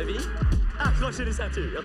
[0.00, 0.16] avis,
[0.78, 1.84] accrochez les ceintures.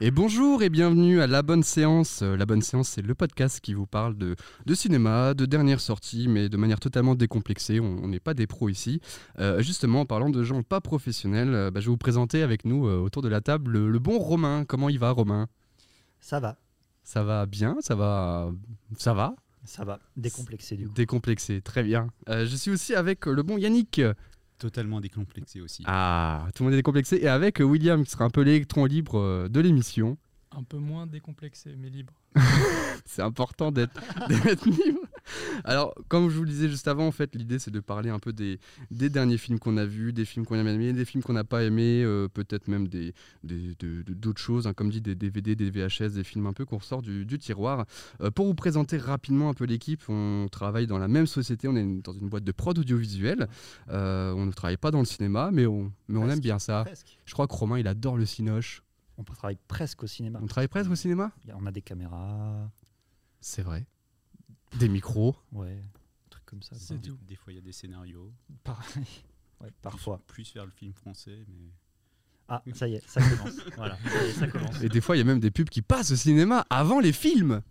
[0.00, 2.22] Et bonjour et bienvenue à La Bonne Séance.
[2.22, 4.36] Euh, La Bonne Séance, c'est le podcast qui vous parle de,
[4.66, 7.80] de cinéma, de dernières sorties, mais de manière totalement décomplexée.
[7.80, 9.00] On n'est pas des pros ici.
[9.40, 12.64] Euh, justement, en parlant de gens pas professionnels, euh, bah, je vais vous présenter avec
[12.64, 14.64] nous euh, autour de la table le, le bon Romain.
[14.64, 15.48] Comment il va, Romain?
[16.20, 16.56] Ça va,
[17.02, 17.78] Ça va bien?
[17.80, 18.52] Ça va
[18.96, 19.34] Ça va?
[19.64, 20.00] Ça va.
[20.16, 20.94] Décomplexé du coup.
[20.94, 22.08] Décomplexé, très bien.
[22.28, 24.00] Euh, je suis aussi avec le bon Yannick.
[24.62, 25.82] Totalement décomplexé aussi.
[25.88, 27.16] Ah, tout le monde est décomplexé.
[27.20, 30.16] Et avec William, qui sera un peu l'électron libre euh, de l'émission.
[30.56, 32.12] Un peu moins décomplexé, mais libre.
[33.04, 35.00] C'est important d'être d'être libre.
[35.64, 38.18] Alors, comme je vous le disais juste avant, en fait, l'idée c'est de parler un
[38.18, 38.58] peu des,
[38.90, 41.44] des derniers films qu'on a vus, des films qu'on a aimés, des films qu'on n'a
[41.44, 45.14] pas aimés, euh, peut-être même des des- de- de- d'autres choses, hein, comme dit des
[45.14, 47.86] DVD, des VHS, des films un peu qu'on ressort du, du tiroir.
[48.20, 51.76] Euh, pour vous présenter rapidement un peu l'équipe, on travaille dans la même société, on
[51.76, 53.48] est dans une boîte de prod audiovisuelle.
[53.90, 56.82] Euh, on ne travaille pas dans le cinéma, mais on, mais on aime bien ça.
[56.84, 57.18] Presque.
[57.24, 58.82] Je crois que Romain, il adore le cinoche.
[59.18, 60.38] On travaille presque au cinéma.
[60.42, 61.30] On travaille presque au cinéma?
[61.54, 62.70] On a des caméras,
[63.40, 63.86] C'est vrai.
[64.78, 65.36] Des micros.
[65.52, 65.82] ouais,
[66.26, 66.74] un truc comme ça.
[66.78, 67.18] C'est des, tout.
[67.26, 68.32] des fois, il y a des scénarios.
[68.64, 69.04] Pareil.
[69.60, 70.18] Ouais, parfois.
[70.26, 71.70] Plus, plus vers le film français, mais
[72.48, 73.54] Ah, ça y est, ça commence.
[73.76, 74.82] voilà, ça y est, ça commence.
[74.82, 77.12] Et des fois, il y a même des pubs qui passent au cinéma avant les
[77.12, 77.62] films.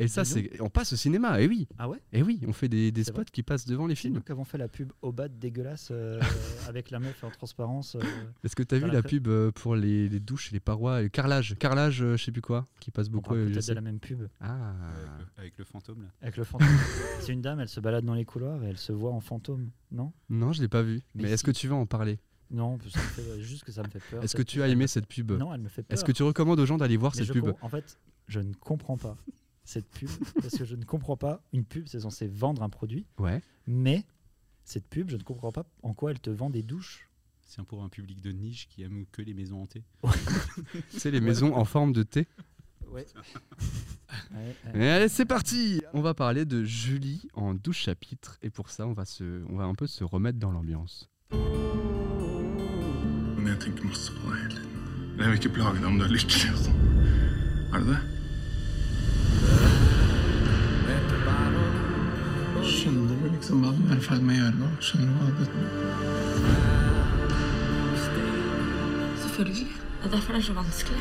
[0.00, 1.40] Et ça, c'est, on passe au cinéma.
[1.40, 3.96] Et oui, Ah ouais et oui, on fait des, des spots qui passent devant les
[3.96, 4.14] films.
[4.14, 6.20] nous qui avons fait la pub au bas dégueulasse euh,
[6.68, 7.96] avec la meuf en transparence.
[7.96, 8.00] euh,
[8.44, 11.02] Est-ce que tu as vu la pub euh, pour les, les douches et les parois,
[11.02, 13.34] le carrelage, carrelage, euh, je sais plus quoi, qui passe beaucoup.
[13.34, 14.72] peut-être de la même pub Ah.
[14.94, 16.08] avec, le, avec le fantôme là.
[16.22, 16.68] avec le fantôme.
[17.20, 19.70] C'est une dame, elle se balade dans les couloirs et elle se voit en fantôme,
[19.90, 20.12] non?
[20.30, 21.02] Non, je l'ai pas vu.
[21.14, 22.18] Mais, Mais est-ce que tu vas en parler?
[22.50, 24.22] Non, ça me fait- juste que ça me fait peur.
[24.22, 24.62] Est-ce que tu pub.
[24.64, 25.32] as aimé cette pub?
[25.32, 25.92] Non, elle me fait peur.
[25.94, 27.52] Est-ce que tu recommandes aux gens d'aller voir Mais cette pub?
[27.60, 29.16] En fait, je ne comprends pas
[29.68, 30.08] cette pub
[30.40, 31.42] parce que je ne comprends pas.
[31.52, 33.42] Une pub, c'est censé vendre un produit, Ouais.
[33.66, 34.06] mais
[34.64, 37.10] cette pub, je ne comprends pas en quoi elle te vend des douches.
[37.42, 39.84] C'est pour un public de niche qui aime que les maisons hantées.
[40.90, 42.26] C'est les maisons en forme de T.
[42.90, 43.04] Ouais.
[44.74, 48.38] Et allez, c'est parti On va parler de Julie en 12 chapitres.
[48.40, 51.10] Et pour ça, on va, se, on va un peu se remettre dans l'ambiance.
[51.30, 51.38] Men
[53.48, 53.58] er.
[55.20, 55.38] Er
[57.80, 58.17] du det?
[62.68, 64.68] Skjønner du liksom hva du er i ferd med å gjøre nå?
[64.80, 65.46] Skjønner du hva det
[69.24, 69.70] Selvfølgelig.
[69.98, 71.00] Det er derfor det er så vanskelig.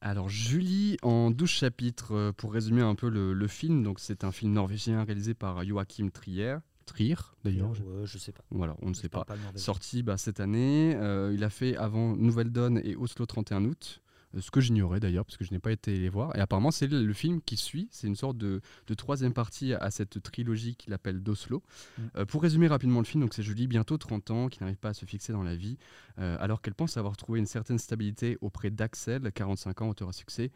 [0.00, 4.22] Alors Julie en 12 chapitres, euh, pour résumer un peu le, le film, donc c'est
[4.22, 8.42] un film norvégien réalisé par Joachim Trier, Trier d'ailleurs, je- Ouais, je sais pas.
[8.50, 9.24] voilà, on ne Je sait pas.
[9.58, 14.00] Sorti bah, cette année, euh, il a fait avant Nouvelle Donne et Oslo 31 août,
[14.34, 16.34] euh, ce que j'ignorais d'ailleurs parce que je n'ai pas été les voir.
[16.36, 19.74] Et apparemment c'est le, le film qui suit, c'est une sorte de, de troisième partie
[19.74, 21.62] à cette trilogie qu'il appelle d'Oslo.
[21.98, 22.02] Mm.
[22.16, 24.90] Euh, pour résumer rapidement le film, donc c'est Julie, bientôt 30 ans, qui n'arrive pas
[24.90, 25.76] à se fixer dans la vie,
[26.18, 30.12] euh, alors qu'elle pense avoir trouvé une certaine stabilité auprès d'Axel, 45 ans, auteur à
[30.12, 30.50] succès.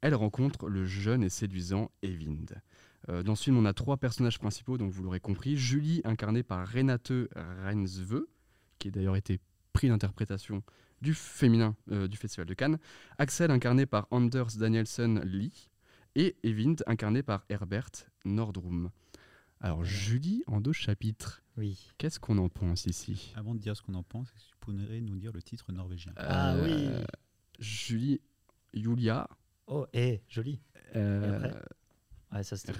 [0.00, 2.60] Elle rencontre le jeune et séduisant Evind.
[3.08, 5.56] Euh, dans ce film, on a trois personnages principaux, donc vous l'aurez compris.
[5.56, 7.12] Julie, incarnée par Renate
[7.62, 8.22] Reinsve,
[8.78, 9.40] qui a d'ailleurs été
[9.72, 10.62] prix d'interprétation
[11.02, 12.78] du féminin euh, du Festival de Cannes.
[13.18, 15.68] Axel, incarné par Anders Danielsen Lee.
[16.18, 17.90] Et Evind, incarné par Herbert
[18.24, 18.90] Nordrum.
[19.60, 21.92] Alors, Julie, en deux chapitres, Oui.
[21.98, 23.34] qu'est-ce qu'on en pense ici?
[23.36, 25.72] Avant de dire ce qu'on en pense, est-ce que tu pourrais nous dire le titre
[25.72, 26.12] norvégien?
[26.16, 26.64] Ah Euh,
[27.00, 27.04] oui.
[27.58, 28.20] Julie,
[28.72, 29.28] Julia,
[29.66, 30.60] Oh, hé, joli.
[30.94, 31.62] euh, après?
[32.32, 32.72] Ouais, ça c'était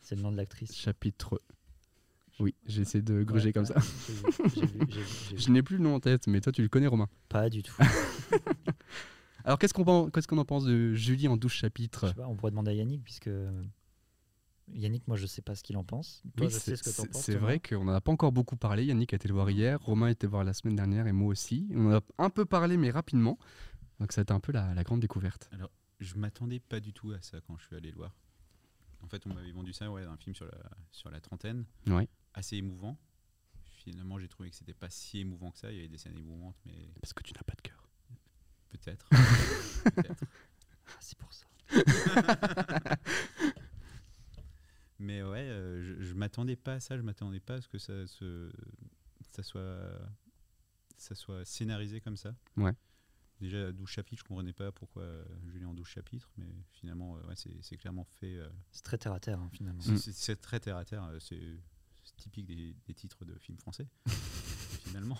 [0.00, 0.74] C'est le nom de l'actrice.
[0.76, 1.40] chapitre.
[2.38, 3.80] Oui, j'ai essayé de gruger Ouais, comme ouais, ça.
[3.80, 5.38] vu, vu, vu.
[5.38, 7.08] Je n'ai plus le nom en tête, mais toi, tu le connais, Romain.
[7.30, 7.74] Pas du tout.
[9.44, 12.26] Alors, qu'est-ce qu'on qu'est-ce qu'on en pense de Julie en 12 Je chapitres sais pas,
[12.26, 13.30] on pourrait demander à Yannick, puisque
[14.74, 16.22] Yannick, moi, je sais pas ce qu'il en pense.
[16.36, 17.22] Toi, Oui, je c'est sais ce que t'en c'est- penses.
[17.22, 18.84] c'est vrai qu'on n'en a pas encore beaucoup parlé.
[18.84, 21.28] Yannick a été le voir hier, Romain était le voir la semaine dernière et moi
[21.28, 21.68] aussi.
[21.72, 23.38] On en a un peu parlé, mais rapidement.
[24.00, 25.48] Donc, ça a été un peu la, la grande découverte.
[26.00, 28.14] Je m'attendais pas du tout à ça quand je suis allé le voir.
[29.02, 30.58] En fait, on m'avait vendu ça, ouais, un film sur la,
[30.90, 32.08] sur la trentaine, Ouais.
[32.34, 32.98] assez émouvant.
[33.84, 35.70] Finalement, j'ai trouvé que c'était pas si émouvant que ça.
[35.70, 37.88] Il y avait des scènes émouvantes, mais Parce que tu n'as pas de cœur.
[38.70, 39.08] peut-être.
[39.94, 40.24] Peut-être.
[40.88, 41.46] Ah, c'est pour ça.
[44.98, 47.78] Mais ouais, euh, je, je m'attendais pas à ça, je m'attendais pas à ce que
[47.78, 48.50] ça, se,
[49.30, 49.78] ça, soit,
[50.96, 52.34] ça soit scénarisé comme ça.
[52.56, 52.72] Ouais.
[53.40, 57.26] Déjà, 12 chapitres, je comprenais pas pourquoi euh, Julien en 12 chapitres, mais finalement, euh,
[57.28, 58.36] ouais, c'est clairement fait.
[58.36, 59.80] euh, C'est très terre à terre, hein, finalement.
[59.82, 60.12] c'est- Mm.
[60.14, 61.40] c'est très terre à terre, euh, c'est
[62.16, 63.86] typique des, des titres de films français.
[64.86, 65.18] finalement.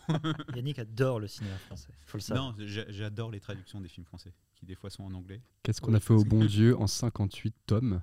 [0.54, 1.88] Yannick adore le cinéma français.
[2.06, 2.56] Faut le savoir.
[2.56, 5.42] non, j'a- j'adore les traductions des films français, qui des fois sont en anglais.
[5.62, 8.00] Qu'est-ce qu'on a fait au bon Dieu en 58 tomes?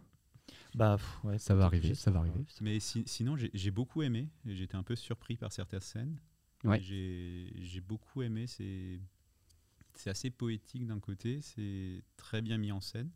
[0.75, 2.45] Bah, pff, ouais, Ça va arriver, juste, ça va arriver.
[2.61, 4.29] Mais si- sinon, j'ai beaucoup aimé.
[4.45, 6.19] et J'étais un peu surpris par certaines scènes.
[6.65, 6.79] Ouais.
[6.81, 8.45] J'ai beaucoup aimé.
[8.47, 8.99] C'est
[9.95, 11.41] c'est assez poétique d'un côté.
[11.41, 13.11] C'est très bien mis en scène,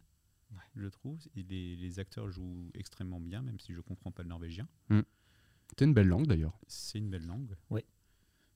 [0.75, 1.19] je trouve.
[1.35, 4.67] Et les, les acteurs jouent extrêmement bien, même si je comprends pas le norvégien.
[5.69, 6.57] C'était une belle langue d'ailleurs.
[6.67, 7.55] C'est une belle langue.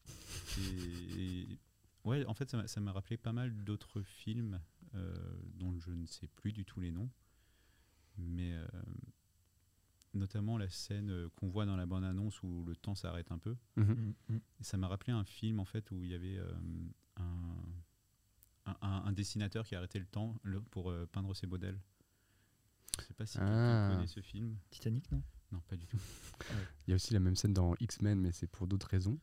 [0.57, 1.21] Et,
[1.53, 1.59] et-
[2.05, 4.59] ouais, en fait, ça m'a- ça m'a rappelé pas mal d'autres films
[4.95, 5.13] euh,
[5.55, 7.09] dont je ne sais plus du tout les noms.
[8.17, 8.65] Mais euh,
[10.13, 13.55] notamment la scène euh, qu'on voit dans la bande-annonce où le temps s'arrête un peu.
[13.77, 14.13] Mhm.
[14.29, 14.39] Mm, mm.
[14.59, 16.53] Et ça m'a rappelé un film en fait où il y avait euh,
[17.17, 17.55] un,
[18.81, 21.79] un, dessinateur qui arrêtait le temps le- pour euh, peindre ses modèles.
[22.99, 23.89] Je sais pas si Ah.
[23.93, 24.57] connaît ce film.
[24.69, 25.21] Titanic, non?
[25.51, 25.97] Non, pas du tout.
[26.87, 29.19] Il y a aussi la même scène dans X-Men, mais c'est pour d'autres raisons.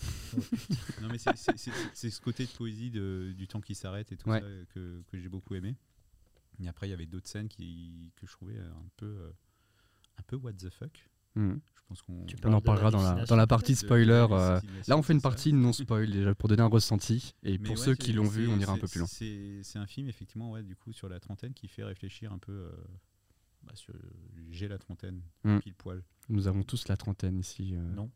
[1.00, 4.40] Non, mais c'est- ce côté de poésie de- du temps qui s'arrête et tout Ouais.
[4.40, 5.76] ça euh, que, que j'ai beaucoup aimé.
[6.60, 9.32] Et après, il y avait d'autres scènes qui, que je trouvais euh, un peu, euh,
[10.18, 11.08] un peu what the fuck.
[11.36, 14.26] Je pense qu'on Tu On en parlera dans la, dans la partie de- spoiler.
[14.28, 17.34] de euh, là, on fait une partie non spoil déjà pour donner un ressenti.
[17.42, 19.08] Et Mais pour ouais, ceux qui l'ont vu, on ira un peu plus loin.
[19.08, 22.52] C'est un film, effectivement, ouais, du coup, sur la trentaine qui fait réfléchir un peu.
[22.52, 22.70] euh,
[23.64, 23.72] bah,
[24.50, 25.58] J'ai la trentaine, Mm.
[25.58, 26.02] pile poil.
[26.28, 27.74] Nous avons tous la trentaine ici.
[27.74, 27.92] euh.
[27.94, 28.10] Non.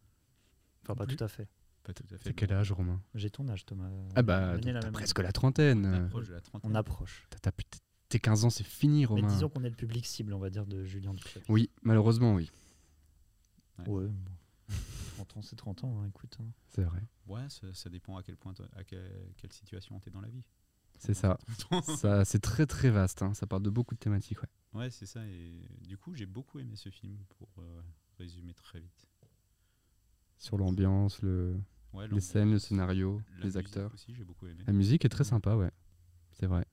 [0.82, 1.48] Enfin, pas tout à fait.
[1.82, 2.24] Pas tout à fait.
[2.24, 3.00] C'est quel âge, Romain?
[3.14, 3.88] J'ai ton âge, Thomas.
[4.14, 5.86] Ah bah, t'as presque la trentaine.
[5.86, 6.70] On approche de la trentaine.
[6.70, 7.26] On approche.
[7.30, 7.66] T'as- t'as plus-
[8.08, 9.26] Tes 15 ans, c'est fini, Mais Romain.
[9.26, 11.44] disons qu'on est le public cible, on va dire, de Julien Duchapi.
[11.50, 12.50] Oui, malheureusement, oui.
[13.78, 13.88] Ouais.
[13.88, 14.74] Ouais, bon.
[15.16, 16.36] 30 ans, c'est 30 ans, hein, écoute.
[16.40, 16.46] hein.
[16.68, 17.02] C'est vrai.
[17.26, 20.28] Ouais, ça, ça dépend à quel point, toi- à quelle, quelle situation t'es dans la
[20.28, 20.44] vie.
[20.98, 21.38] C'est ça.
[21.98, 23.22] ça c'est très très vaste.
[23.22, 23.34] hein.
[23.34, 24.40] Ça parle de beaucoup de thématiques.
[24.42, 24.48] Ouais.
[24.80, 25.26] Ouais, c'est ça.
[25.26, 27.82] Et du coup, j'ai beaucoup aimé ce film pour euh,
[28.18, 29.06] résumer très vite.
[30.38, 31.58] Sur l'ambiance, le...
[31.92, 33.92] Ouais, les scènes, le scénario, la les acteurs.
[33.94, 34.62] aussi, j'ai beaucoup aimé.
[34.66, 35.70] La musique est très sympa, ouais.
[36.32, 36.66] C'est vrai.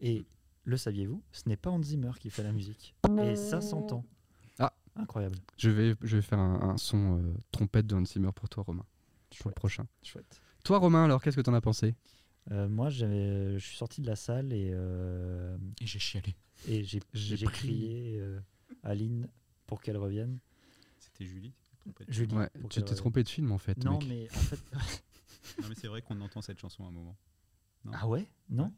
[0.00, 0.24] Et
[0.64, 2.94] le saviez-vous Ce n'est pas Hans Zimmer qui fait la musique.
[3.24, 4.04] Et ça s'entend.
[4.96, 5.38] Incroyable.
[5.56, 8.62] Je vais, je vais faire un, un son euh, trompette de Hans Zimmer pour toi,
[8.64, 8.84] Romain.
[8.84, 9.54] Pour le Chouette.
[9.54, 9.86] prochain.
[10.02, 10.40] Chouette.
[10.64, 11.94] Toi, Romain, alors, qu'est-ce que t'en as pensé?
[12.50, 16.34] Euh, moi, j'avais- je suis sorti de la salle et, euh, Et j'ai chialé.
[16.68, 17.00] et j'ai
[17.46, 18.40] crié euh,
[18.82, 19.28] à Lynn
[19.66, 20.38] pour qu'elle revienne.
[20.98, 21.52] C'était Julie
[21.84, 22.34] tu t'es trompé de- Julie.
[22.36, 23.82] Ouais, tu t'es trompé de film, en fait.
[23.84, 24.08] Non, mec.
[24.08, 24.60] mais en fait.
[25.60, 27.16] Non, mais c'est vrai qu'on entend cette chanson à un moment.
[27.84, 27.92] Non.
[27.94, 28.28] ah ouais?
[28.48, 28.72] Non?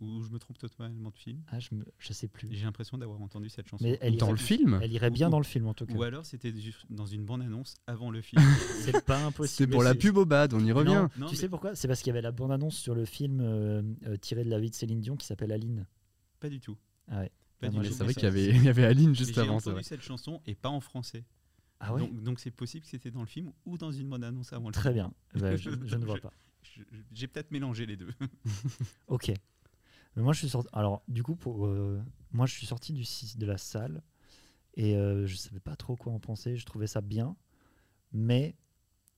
[0.00, 1.40] Ou, ou je me trompe totalement de film.
[1.48, 1.84] Ah, je, me...
[1.98, 2.48] je sais plus.
[2.50, 3.82] J'ai l'impression d'avoir entendu cette chanson.
[3.84, 5.94] Mais elle Dans irait, le film elle irait bien dans le film en tout cas.
[5.94, 8.42] Ou alors c'était juste dans une bande-annonce avant le film.
[8.80, 9.70] C'est pas C'est impossible.
[9.72, 10.88] pour Mais la c'est- pub au bad, on y revient.
[10.90, 11.74] Non, Non, tu mais- sais pourquoi?
[11.74, 14.58] C'est parce qu'il y avait la bande-annonce sur le film euh, euh, tiré de la
[14.60, 15.86] vie de Céline Dion qui s'appelle Aline.
[16.40, 16.76] Pas du tout.
[17.08, 17.32] Ah ouais.
[17.60, 17.90] Pas Ah, du moi, tout.
[17.90, 19.74] j'ai C'est vrai qu'il y avait, il y avait Aline juste J'ai avant, c'est entendu
[19.74, 19.82] vrai.
[19.84, 21.24] cette chanson et pas en français.
[21.80, 22.00] Ah ouais?
[22.00, 24.72] Donc donc c'est possible que c'était dans le film ou dans une bande-annonce avant le
[24.74, 24.94] Très film.
[25.32, 25.40] bien.
[25.40, 26.32] Bah, je, je ne vois pas.
[27.12, 28.10] J'ai peut-être mélangé les deux.
[29.08, 29.32] Ok.
[30.16, 30.68] Mais moi, je suis sorti.
[30.72, 32.00] Alors, du coup, pour, euh,
[32.32, 33.02] moi, je suis sorti du,
[33.38, 34.02] de la salle
[34.74, 36.56] et euh, je savais pas trop quoi en penser.
[36.56, 37.34] Je trouvais ça bien,
[38.12, 38.54] mais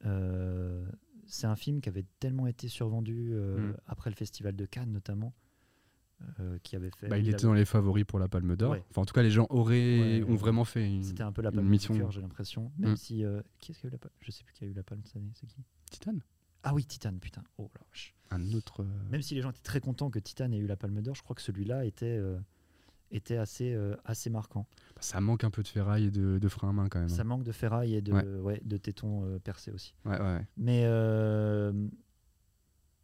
[0.04, 0.86] euh,
[1.26, 3.76] c'est un film qui avait tellement été survendu euh, Mm.
[3.86, 5.34] après le festival de Cannes, notamment,
[6.40, 7.08] euh, qui avait fait.
[7.08, 8.72] Bah, il il était avait- dans les favoris pour la Palme d'Or.
[8.72, 8.84] Ouais.
[8.90, 11.02] Enfin, en tout cas, les gens auraient, Ouais, ont vraiment fait une.
[11.02, 11.96] C'était un peu la palme mission.
[11.96, 12.70] cœur, j'ai l'impression.
[12.78, 12.96] Même Mm.
[12.96, 13.24] si.
[13.24, 14.14] euh, qui est-ce qui a eu la palme?
[14.20, 15.30] Je sais plus qui a eu la palme cette année.
[15.34, 15.56] C'est qui?
[15.90, 16.14] Titan
[16.64, 17.42] Ah oui, Titan, putain.
[17.58, 18.14] Oh la vache.
[18.30, 18.82] Un autre.
[18.82, 21.14] euh, Même si les gens étaient très contents que Titan ait eu la palme d'or,
[21.14, 22.38] je crois que celui-là était, euh,
[23.12, 24.66] était assez, euh, assez marquant.
[24.96, 27.08] bah, ça manque un peu de ferraille et de, de frein à main quand même.
[27.08, 28.24] Ça manque de ferraille et de, Ouais.
[28.40, 29.94] ouais, de tétons euh, percés aussi.
[30.04, 30.46] Ouais, ouais.
[30.56, 30.84] Mais,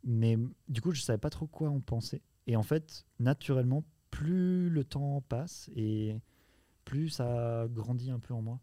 [0.05, 0.39] mais
[0.69, 2.23] du coup, je savais pas trop quoi en penser.
[2.47, 6.17] Et en fait, naturellement, plus le temps passe et
[6.85, 8.61] plus ça grandit un peu en moi.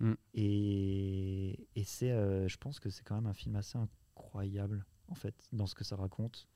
[0.00, 0.12] Mm.
[0.34, 2.08] Et, et c'est,
[2.48, 3.78] je pense que c'est quand même un film assez
[4.24, 6.48] incroyable, en fait, dans ce que ça raconte.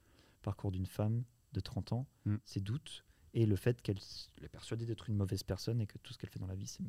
[0.43, 2.37] Parcours d'une femme de 30 ans, Mm.
[2.45, 3.05] ses doutes,
[3.35, 3.99] et le fait qu'elle
[4.43, 6.67] est persuadée d'être une mauvaise personne et que tout ce qu'elle fait dans la vie,
[6.67, 6.83] c'est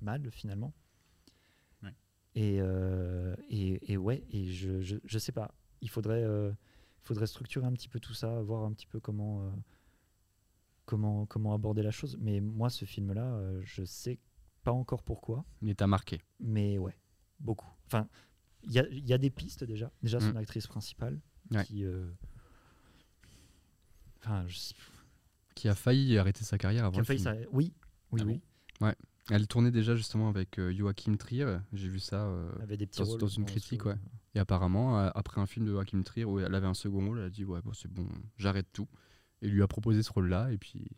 [0.00, 0.72] mal, finalement.
[1.82, 1.94] Ouais.
[2.34, 6.52] Et, euh, et, et ouais, et je, je, je sais pas, il faudrait, euh,
[7.02, 9.50] faudrait structurer un petit peu tout ça, voir un petit peu comment, euh,
[10.86, 12.16] comment, comment aborder la chose.
[12.20, 14.18] Mais moi, ce film-là, je sais
[14.62, 16.20] pas encore pourquoi, Il t'a marqué.
[16.38, 16.96] mais ouais,
[17.40, 17.70] beaucoup.
[17.86, 18.08] Enfin,
[18.64, 19.90] il y a, il y a des pistes déjà.
[20.02, 20.36] Déjà, son Mm.
[20.38, 21.64] actrice principale, Ouais.
[21.64, 21.84] qui.
[21.84, 22.10] euh,
[24.22, 24.74] Enfin, je sais-
[25.54, 27.34] Qui a failli arrêter sa carrière avant qui a le failli film.
[27.42, 27.48] ça.
[27.52, 27.72] Oui,
[28.12, 28.20] oui,
[28.80, 28.92] Ah oui.
[29.32, 31.58] Elle tournait déjà justement avec euh, Joachim Trier.
[31.72, 32.24] J'ai vu ça.
[32.24, 33.94] euh, avait des petits dans- rôles dans une critique, ouais.
[34.34, 37.26] Et apparemment, après un film de Joachim Trier où elle avait un second rôle, elle
[37.26, 38.88] a dit ouais bon c'est bon, j'arrête tout.
[39.42, 40.88] Et lui a proposé ce rôle-là et puis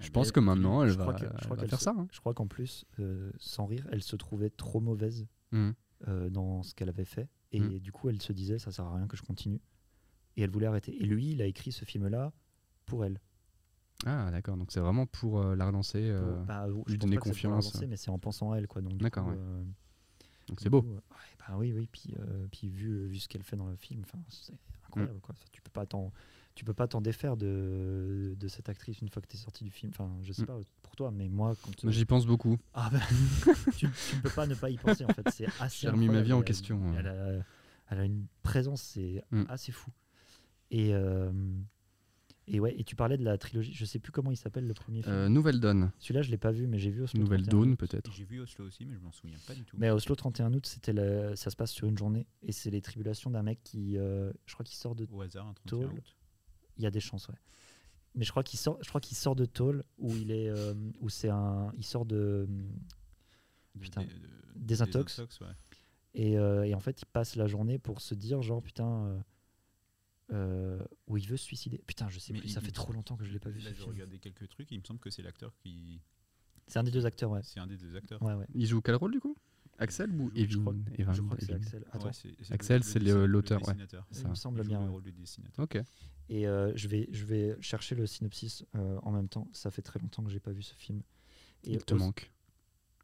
[0.00, 1.84] je pense elle- que maintenant elle je va, crois que- je elle va faire se-
[1.84, 1.94] ça.
[1.96, 2.06] hein.
[2.12, 5.74] Je crois qu'en plus, euh, sans rire, elle se trouvait trop mauvaise Mhm.
[6.08, 7.78] Euh, dans ce qu'elle avait fait Et Mm.
[7.78, 9.60] du coup, elle se disait, ça sert à rien que je continue.
[10.36, 10.94] Et elle voulait arrêter.
[10.96, 12.32] Et lui, il a écrit ce film-là
[12.86, 13.20] pour elle.
[14.06, 14.56] Ah, d'accord.
[14.56, 16.00] Donc c'est vraiment pour euh, la relancer.
[16.00, 17.66] Pour- euh, bah, lui donner confiance.
[17.68, 18.80] relancer, mais c'est en pensant à elle, quoi.
[18.82, 19.34] Donc, D'accord, ouais.
[19.36, 19.62] euh,
[20.48, 20.82] Donc c'est beau.
[20.82, 21.00] coup, ouais,
[21.38, 21.88] bah oui, oui.
[21.92, 22.14] Puis,
[22.50, 24.54] puis vu, vu ce qu'elle fait dans le film, enfin, c'est
[24.86, 25.34] incroyable, quoi.
[25.36, 26.10] Ça, Tu peux pas t'en,
[26.54, 29.64] tu peux pas t'en défaire de, de cette actrice une fois que tu es sorti
[29.64, 29.90] du film.
[29.94, 30.46] Enfin, je sais Mm.
[30.46, 32.58] pas pour toi, mais moi, quand Moi, J'y pense beaucoup.
[32.74, 33.00] ah ben,
[33.78, 35.28] tu, tu ne peux pas ne pas y penser en fait.
[35.30, 35.82] C'est assez.
[35.82, 36.94] J'ai remis ma vie en Elle question, hein.
[36.98, 37.44] Elle a,
[37.90, 39.44] elle a une présence, c'est Mm.
[39.48, 39.90] assez fou.
[40.70, 41.30] Et euh,
[42.48, 42.74] et ouais.
[42.78, 43.72] Et tu parlais de la trilogie.
[43.72, 45.14] Je sais plus comment il s'appelle le premier film.
[45.14, 45.92] Euh, Nouvelle Donne.
[46.00, 47.20] Celui-là, je l'ai pas vu, mais j'ai vu Oslo.
[47.20, 48.12] Nouvelle 31 Dawn, peut-être.
[48.12, 49.76] J'ai vu Oslo aussi, mais je m'en souviens pas du tout.
[49.78, 52.80] Mais Oslo 31 août, c'était le- ça se passe sur une journée et c'est les
[52.82, 55.98] tribulations d'un mec qui, euh, je crois qu'il sort de, Au hasard, un 31 Tôle.
[55.98, 56.16] août.
[56.78, 57.34] Il y a des chances, ouais.
[58.14, 60.74] Mais je crois qu'il sort, je crois qu'il sort de Tôle où il est, euh,
[61.00, 62.46] où c'est un, il sort de
[63.74, 64.02] De- Putain.
[64.02, 65.16] de- de- Désintox.
[65.16, 65.46] désintox, ouais.
[66.14, 69.20] Et, euh, et en fait, il passe la journée pour se dire, genre, putain, euh,
[70.32, 71.78] euh, où il veut se suicider.
[71.86, 73.48] Putain, je sais Mais plus, il- ça fait il- trop longtemps que je l'ai pas
[73.50, 73.60] vu.
[73.60, 74.70] Là, j'ai regardé quelques trucs.
[74.70, 76.00] Il me semble que c'est l'acteur qui.
[76.66, 77.40] C'est un des deux acteurs, ouais.
[77.42, 78.20] C'est un des deux acteurs.
[78.22, 78.46] Ouais, ouais.
[78.54, 79.36] Il joue quel rôle du coup?
[79.82, 81.52] Axel ou Je Evin crois, Evin- je crois que c'est.
[81.54, 81.84] Axel.
[81.92, 83.74] Attends, ouais, c'est- c'est Axel, le- c'est le le- l'auteur, ouais.
[84.10, 84.28] il ça.
[84.28, 84.78] me semble bien.
[84.80, 84.90] le ouais.
[84.92, 85.64] rôle du dessinateur.
[85.64, 85.78] Ok.
[86.28, 89.48] Et euh, je, vais, je vais chercher le synopsis euh, en même temps.
[89.52, 91.02] Ça fait très longtemps que j'ai pas vu ce film.
[91.64, 92.30] Et Il te Os- manque.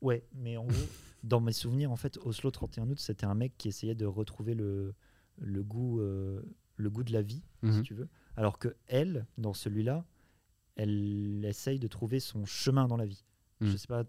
[0.00, 0.72] Ouais, mais en gros,
[1.24, 4.54] dans mes souvenirs, en fait, Oslo 31 août, c'était un mec qui essayait de retrouver
[4.54, 4.94] le,
[5.38, 6.40] le, goût, euh,
[6.76, 7.82] le goût de la vie, si Mhm.
[7.82, 8.08] tu veux.
[8.36, 10.04] Alors que elle, dans celui-là,
[10.76, 13.24] elle essaye de trouver son chemin dans la vie.
[13.60, 13.70] Mhm.
[13.72, 14.04] Je sais pas,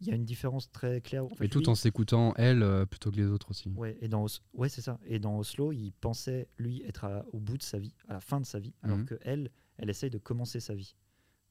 [0.00, 1.24] il y a une différence très claire.
[1.24, 3.70] En fait, Et tout lui- en s'écoutant elle euh, plutôt que les autres aussi.
[3.70, 4.98] Ouais, et dans Os- ouais, c'est ça.
[5.06, 8.20] Et dans Oslo, il pensait lui être à- au bout de sa vie, à la
[8.20, 9.04] fin de sa vie, alors Mhm.
[9.06, 10.94] que elle, elle essaye de commencer sa vie.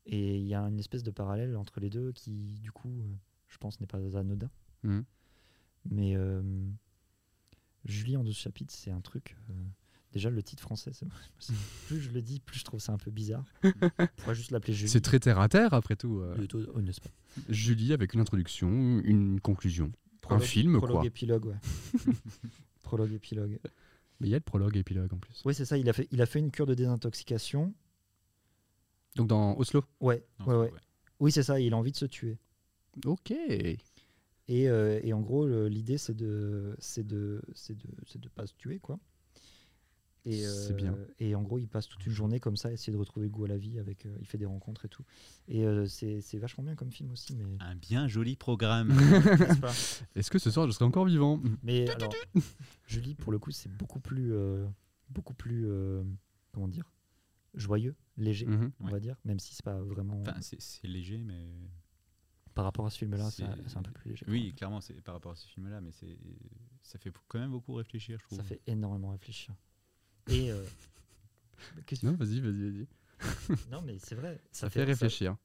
[0.06, 3.14] Et il y a une espèce de parallèle entre les deux qui, du coup, euh,
[3.50, 4.50] je pense, n'est pas anodin.
[4.84, 5.04] Mhm.
[5.90, 6.42] Mais euh,
[7.86, 9.36] Julie en 12 chapitres, c'est un truc.
[10.18, 11.08] Déjà, le titre français, c'est-
[11.88, 13.46] plus je le dis, plus je trouve ça un peu bizarre.
[13.64, 14.90] On pourrait juste l'appeler Julie.
[14.90, 16.20] C'est très terre à terre après tout.
[16.20, 16.36] euh.
[16.36, 17.10] Plutôt- oh, n'est-ce pas?
[17.50, 18.68] Julie avec une introduction,
[19.04, 19.92] une conclusion.
[20.22, 21.06] Prologue- film, prologue quoi.
[21.06, 21.56] épilogue, ouais.
[22.84, 23.60] prologue épilogue.
[24.20, 25.42] Mais il y a le prologue et épilogue en plus.
[25.46, 25.78] Oui, c'est ça.
[25.78, 27.74] Il a fait, il a fait une cure de désintoxication.
[29.16, 29.84] Donc dans Oslo?
[30.02, 30.72] Ouais, ouais, ouais.
[31.20, 31.60] Oui, c'est ça.
[31.60, 32.38] Il a envie de se tuer.
[33.06, 33.32] Ok.
[33.32, 33.80] Et,
[34.70, 38.54] euh, et en gros, l'idée, c'est de, c'est de, c'est de, c'est de pas se
[38.54, 38.98] tuer, quoi.
[40.30, 40.98] Et, C'est bien.
[41.20, 43.46] Et en gros, il passe toute une journée comme ça, essayer de retrouver le goût
[43.46, 43.80] à la vie.
[43.80, 45.04] Avec, euh, il fait des rencontres et tout.
[45.48, 48.92] Et euh, c'est, c'est vachement bien comme film aussi, mais Un bien joli programme.
[50.16, 51.42] Est-ce que ce soir je serai encore vivant?
[51.64, 52.14] Mais alors,
[52.88, 54.68] Julie, pour le coup, c'est beaucoup plus, euh,
[55.10, 56.04] beaucoup plus, euh,
[56.52, 56.92] comment dire,
[57.54, 58.72] joyeux, léger, Mhm.
[58.80, 58.92] on Ouais.
[58.92, 61.54] va dire, même si c'est pas vraiment Enfin, c'est léger, mais.
[62.54, 64.26] par rapport à ce film-là, c'est, un peu plus léger.
[64.28, 66.18] Oui, clairement, c'est par rapport à ce film-là, mais c'est
[66.82, 68.38] ça fait quand même beaucoup réfléchir, je trouve.
[68.38, 69.54] Ça fait énormément réfléchir.
[70.30, 70.64] Et euh,
[71.86, 72.88] qu'est-ce que- Non, vas-y, vas-y, vas-y.
[73.72, 74.40] non, mais c'est vrai.
[74.52, 75.36] Ça, fait réfléchir.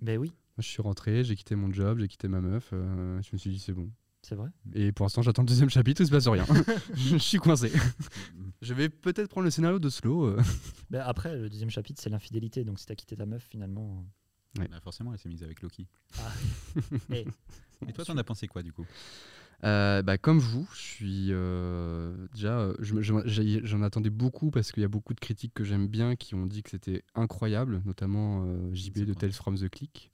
[0.00, 2.70] Ben oui, Moi, je suis rentré, j'ai quitté mon job, j'ai quitté ma meuf.
[2.72, 3.88] euh, je me suis dit, c'est bon.
[4.22, 4.48] c'est vrai.
[4.74, 6.44] Et pour l'instant, j'attends le deuxième chapitre, il se passe rien.
[6.96, 7.70] je suis coincé.
[8.60, 10.24] je vais peut-être prendre le scénario de Slow.
[10.26, 10.42] euh.
[10.90, 12.64] Ben après, le deuxième chapitre, c'est l'infidélité.
[12.64, 14.04] Donc si t'as quitté ta meuf, finalement.
[14.58, 14.66] Ouais.
[14.68, 15.86] Bah, forcément, elle s'est mise avec Loki.
[16.18, 16.32] Ah.
[17.12, 17.24] Eh,
[17.88, 18.84] Et toi, t'en as pensé quoi du coup?
[19.64, 24.72] Euh, bah, comme vous, je suis euh, déjà, euh, je je- j'en attendais beaucoup parce
[24.72, 27.80] qu'il y a beaucoup de critiques que j'aime bien qui ont dit que c'était incroyable,
[27.84, 29.14] notamment euh, JB de.
[29.14, 30.10] Tales from the Click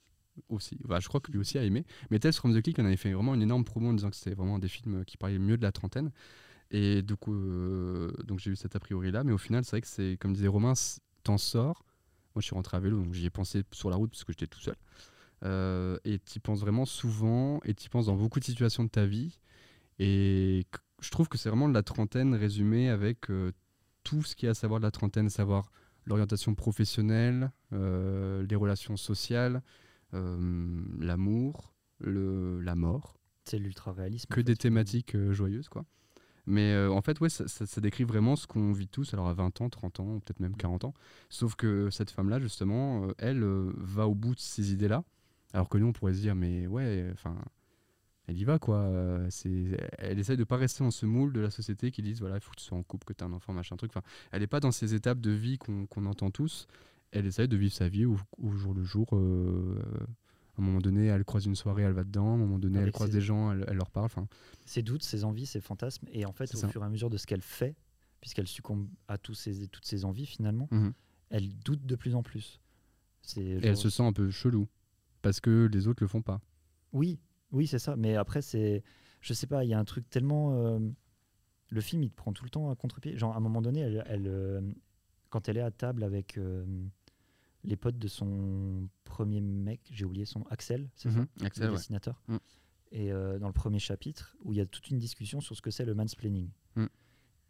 [0.49, 0.77] aussi.
[0.85, 1.83] Bah, je crois que lui aussi a aimé.
[2.11, 4.15] Mais Tales from the Click, on avait fait vraiment une énorme promo en disant que
[4.15, 6.11] c'était vraiment un des films qui parlaient mieux de la trentaine.
[6.71, 7.35] Et du coup,
[8.25, 10.33] donc j'ai eu cet a priori là, mais au final, c'est vrai que c'est comme
[10.33, 10.73] disait Romain,
[11.23, 11.85] t'en sors.
[12.35, 14.33] Moi, je suis rentré à vélo, donc j'y ai pensé sur la route parce que
[14.33, 14.75] j'étais tout seul.
[15.43, 19.05] Euh, et tu penses vraiment souvent, et tu penses dans beaucoup de situations de ta
[19.05, 19.39] vie.
[19.99, 20.65] Et
[21.01, 23.51] je trouve que c'est vraiment de la trentaine résumée avec euh,
[24.03, 25.71] tout ce qu'il y a à savoir de la trentaine, savoir
[26.05, 29.61] l'orientation professionnelle, euh, les relations sociales,
[30.13, 33.15] euh, l'amour, la mort
[33.45, 34.27] c'est l'ultra réalisme.
[34.29, 35.85] que des thématiques joyeuses quoi.
[36.45, 39.33] Mais en fait ouais ça, ça- ça décrit vraiment ce qu'on vit tous alors à
[39.33, 40.93] 20 ans, 30 ans, peut-être même 40 ans.
[41.29, 45.03] Sauf que cette femme là justement elle va au bout de ces idées là
[45.53, 47.35] alors que nous on pourrait se dire mais ouais enfin
[48.27, 49.19] elle y va quoi.
[49.29, 52.35] C'est elle essaye de pas rester dans ce moule de la société qui disent voilà
[52.35, 53.91] il faut que tu sois en couple, que tu aies un enfant machin truc.
[53.91, 56.67] Enfin elle est pas dans ces étapes de vie qu'on qu'on entend tous.
[57.11, 59.07] Elle essaye de vivre sa vie au, au jour le jour.
[59.13, 59.79] euh,
[60.57, 62.31] à un moment donné, elle croise une soirée, elle va dedans.
[62.31, 64.09] À un moment donné, elle croise ses- des gens, elle, elle leur parle.
[64.65, 66.05] Ses doutes, ses envies, ses fantasmes.
[66.11, 66.67] Et en fait, C'est au ça.
[66.67, 67.75] fur et à mesure de ce qu'elle fait,
[68.21, 70.91] puisqu'elle succombe à tous ses, toutes ses envies finalement, Mhm.
[71.29, 72.59] elle doute de plus en plus.
[73.23, 74.67] C'est Et elle se sent un peu chelou
[75.21, 76.41] parce que les autres le font pas.
[76.93, 77.19] Oui,
[77.51, 77.95] oui, c'est ça.
[77.95, 78.83] Mais après, c'est,
[79.21, 80.79] je sais pas, il y a un truc tellement, euh,
[81.69, 83.17] le film, il te prend tout le temps à contre-pied.
[83.17, 84.61] Genre, à un moment donné, elle, elle, euh,
[85.29, 86.65] quand elle est à table avec euh,
[87.63, 91.19] les potes de son premier mec, j'ai oublié son Axel, c'est ça?
[91.19, 91.77] Mhm, Axel, le ouais.
[91.77, 92.21] dessinateur.
[92.27, 92.37] Mm.
[92.91, 95.69] Et dans le premier chapitre, où il y a toute une discussion sur ce que
[95.69, 96.49] c'est le mansplaining.
[96.75, 96.85] Mm.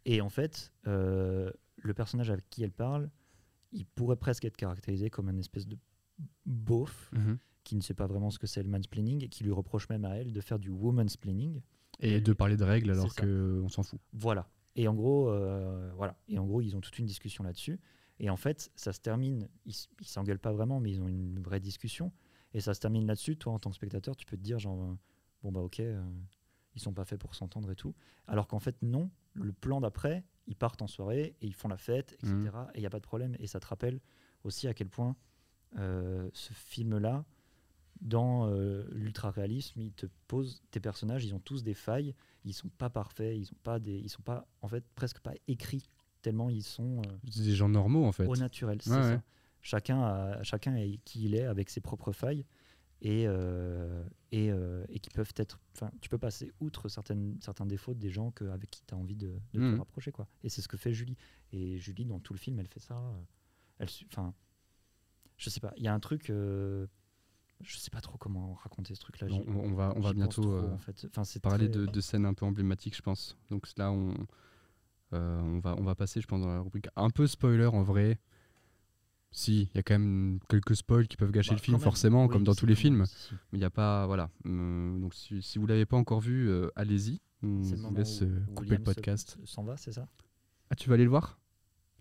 [0.04, 3.10] Et en fait, le personnage avec qui elle parle,
[3.72, 5.78] il pourrait presque être caractérisé comme un espèce de
[6.44, 7.38] beauf Mhm.
[7.64, 10.04] Qui ne sait pas vraiment ce que c'est le mansplaining et qui lui reproche même
[10.04, 11.60] à elle de faire du womansplaining.
[12.00, 14.00] Et de parler de règles alors qu'on s'en fout.
[14.12, 14.48] Voilà.
[14.76, 16.16] Et en gros, euh, voilà.
[16.28, 17.78] Et en gros, ils ont toute une discussion là-dessus.
[18.18, 19.48] Et en fait, ça se termine.
[19.66, 22.12] Ils, s'engueulent pas vraiment, mais ils ont une vraie discussion.
[22.54, 23.36] Et ça se termine là-dessus.
[23.36, 24.94] Toi, en tant que spectateur, tu peux te dire genre, euh,
[25.42, 26.02] bon bah ok, euh,
[26.74, 27.94] ils sont pas faits pour s'entendre et tout.
[28.26, 29.10] Alors qu'en fait, non.
[29.34, 32.32] Le plan d'après, ils partent en soirée et ils font la fête, etc.
[32.34, 32.66] Mhm.
[32.74, 33.36] Et il y a pas de problème.
[33.38, 34.00] Et ça te rappelle
[34.44, 35.16] aussi à quel point
[35.78, 37.24] euh, ce film-là,
[38.00, 42.14] dans euh, l'ultra-réalisme, il te pose tes personnages, ils ont tous des failles,
[42.44, 45.34] ils sont pas parfaits, ils sont pas des, ils sont pas, en fait, presque pas
[45.48, 45.86] écrits
[46.22, 48.26] tellement ils sont euh, des gens normaux en fait.
[48.26, 48.78] au naturel.
[48.82, 49.22] c'est Ouais, ça.
[49.62, 52.44] Chacun, a- chacun est qui il est avec ses propres failles
[53.02, 55.58] et euh, et, euh, et qui peuvent être.
[55.74, 58.96] Enfin, tu peux passer outre certaines, certains défauts des gens que, avec qui tu as
[58.98, 59.78] envie de, de te Mhm.
[59.78, 60.28] rapprocher, quoi.
[60.44, 61.16] Et c'est ce que fait Julie.
[61.52, 62.96] Et Julie, dans tout le film, elle fait ça.
[62.98, 63.22] euh,
[63.78, 64.34] Elle, enfin,
[65.38, 65.72] je sais pas.
[65.76, 66.30] Il y a un truc.
[67.60, 69.26] Euh, je sais pas trop comment raconter ce truc-là.
[69.46, 71.06] On, va, on va bientôt trop, euh, en fait.
[71.10, 73.36] Enfin, c'est parler très- de, de scènes un peu emblématiques, je pense.
[73.50, 74.14] Donc là, on,
[75.12, 77.82] euh, on, va, on va passer, je pense, dans la rubrique un peu spoiler en
[77.82, 78.18] vrai.
[79.32, 81.84] Si, il y a quand même quelques spoils qui peuvent gâcher Bah, le film, même.
[81.84, 83.06] forcément, Oui, comme dans tous les films.
[83.06, 83.32] si.
[83.52, 84.06] Mais il n'y a pas.
[84.06, 84.28] Voilà.
[84.44, 87.20] Donc si, si vous l'avez pas encore vu, euh, allez-y.
[87.42, 89.38] On vous laisse euh, couper William le podcast.
[89.40, 90.08] se- S'en va, c'est ça?
[90.68, 91.38] Ah, tu vas aller le voir?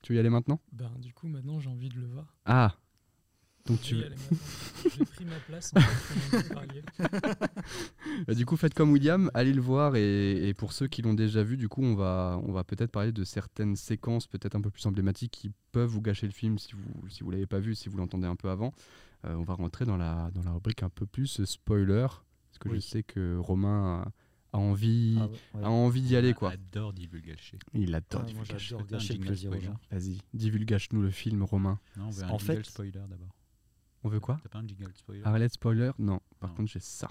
[0.01, 0.59] Tu veux y aller maintenant?
[0.71, 2.35] Ben, du coup, maintenant, j'ai envie de le voir.
[2.45, 2.75] Ah
[3.65, 3.95] Donc Je tu.
[4.97, 5.79] J'ai pris ma place en.
[8.27, 9.95] Bah, du coup, faites comme William, allez le voir.
[9.95, 12.91] Et, et pour ceux qui l'ont déjà vu, du coup, on va, on va peut-être
[12.91, 16.57] parler de certaines séquences peut-être un peu plus emblématiques qui peuvent vous gâcher le film
[16.57, 18.73] si vous si vous l'avez pas vu, si vous l'entendez un peu avant.
[19.25, 22.07] Euh, on va rentrer dans la, dans la rubrique un peu plus spoiler.
[22.07, 24.03] Parce que je sais que Romain
[24.53, 25.63] a, a envie, Ah ouais, ouais.
[25.65, 26.33] a envie d'y aller.
[26.33, 26.51] quoi.
[26.51, 27.59] Adore divulgacher.
[27.73, 28.23] Il adore.
[28.33, 28.43] Moi,
[29.05, 29.49] divulgacher.
[29.91, 31.79] Vas-y, divulgage-nous le film, Romain.
[31.97, 33.35] Non, on veut un En fait- spoiler d'abord.
[34.03, 36.19] On veut quoi T'as pas un jingle spoiler Arlette spoiler Non.
[36.39, 36.55] Par Non.
[36.57, 37.09] contre, j'ai ça.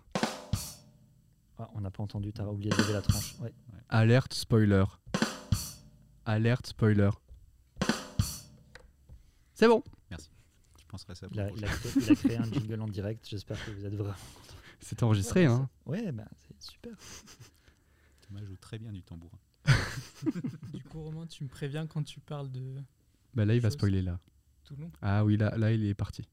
[1.58, 3.38] Ah, on n'a pas entendu, t'as oublié de lever la tranche.
[3.40, 3.52] Ouais.
[3.88, 4.84] Alerte spoiler.
[6.24, 7.10] Alerte spoiler.
[9.54, 9.82] C'est bon.
[10.10, 11.26] Je penserai à ça.
[11.28, 13.28] pour Il, a, le il, a créé, il a créé un jingle en direct.
[13.28, 14.14] J'espère que vous êtes vraiment.
[14.80, 15.68] C'est enregistré, Ouais, hein.
[15.84, 16.92] c'est- Ouais, bah, c'est super.
[18.26, 19.36] Thomas joue très bien du tambourin.
[20.72, 22.76] Du coup, Romain, tu me préviens quand tu parles de
[23.34, 24.18] Bah là, il va spoiler là.
[24.64, 24.90] Toulon.
[25.02, 26.26] Ah oui, là, là il est parti.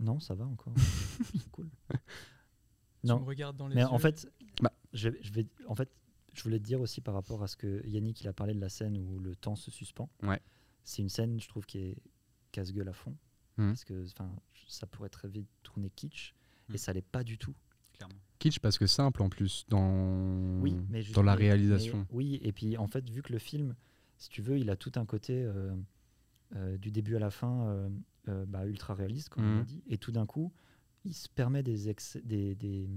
[0.00, 0.72] Non, ça va encore.
[1.32, 1.68] c'est cool.
[1.90, 3.20] Tu Non.
[3.20, 3.88] me regardes dans les Mais yeux.
[3.88, 4.28] en fait,
[4.60, 4.72] Bah.
[4.92, 5.90] je, je vais, en fait,
[6.34, 8.60] je voulais te dire aussi par rapport à ce que Yannick il a parlé de
[8.60, 10.08] la scène où le temps se suspend.
[10.22, 10.40] Ouais.
[10.84, 11.96] C'est une scène, je trouve, qui est
[12.52, 13.16] casse-gueule à fond.
[13.56, 13.68] Mhm.
[13.68, 14.30] Parce que enfin,
[14.68, 16.32] ça pourrait très vite tourner kitsch.
[16.72, 17.54] Et ça l'est pas du tout.
[17.94, 18.14] Clairement.
[18.38, 21.98] Kitsch parce que simple en plus dans, Oui, mais juste- dans la réalisation.
[22.00, 23.74] mais- oui, et puis en fait, vu que le film,
[24.18, 25.74] si tu veux, il a tout un côté euh,
[26.56, 27.88] euh, du début à la fin euh,
[28.28, 29.60] euh, bah, ultra réaliste, comme on Mhm.
[29.60, 30.52] a dit, et tout d'un coup,
[31.04, 32.88] il se permet des excès, des, des,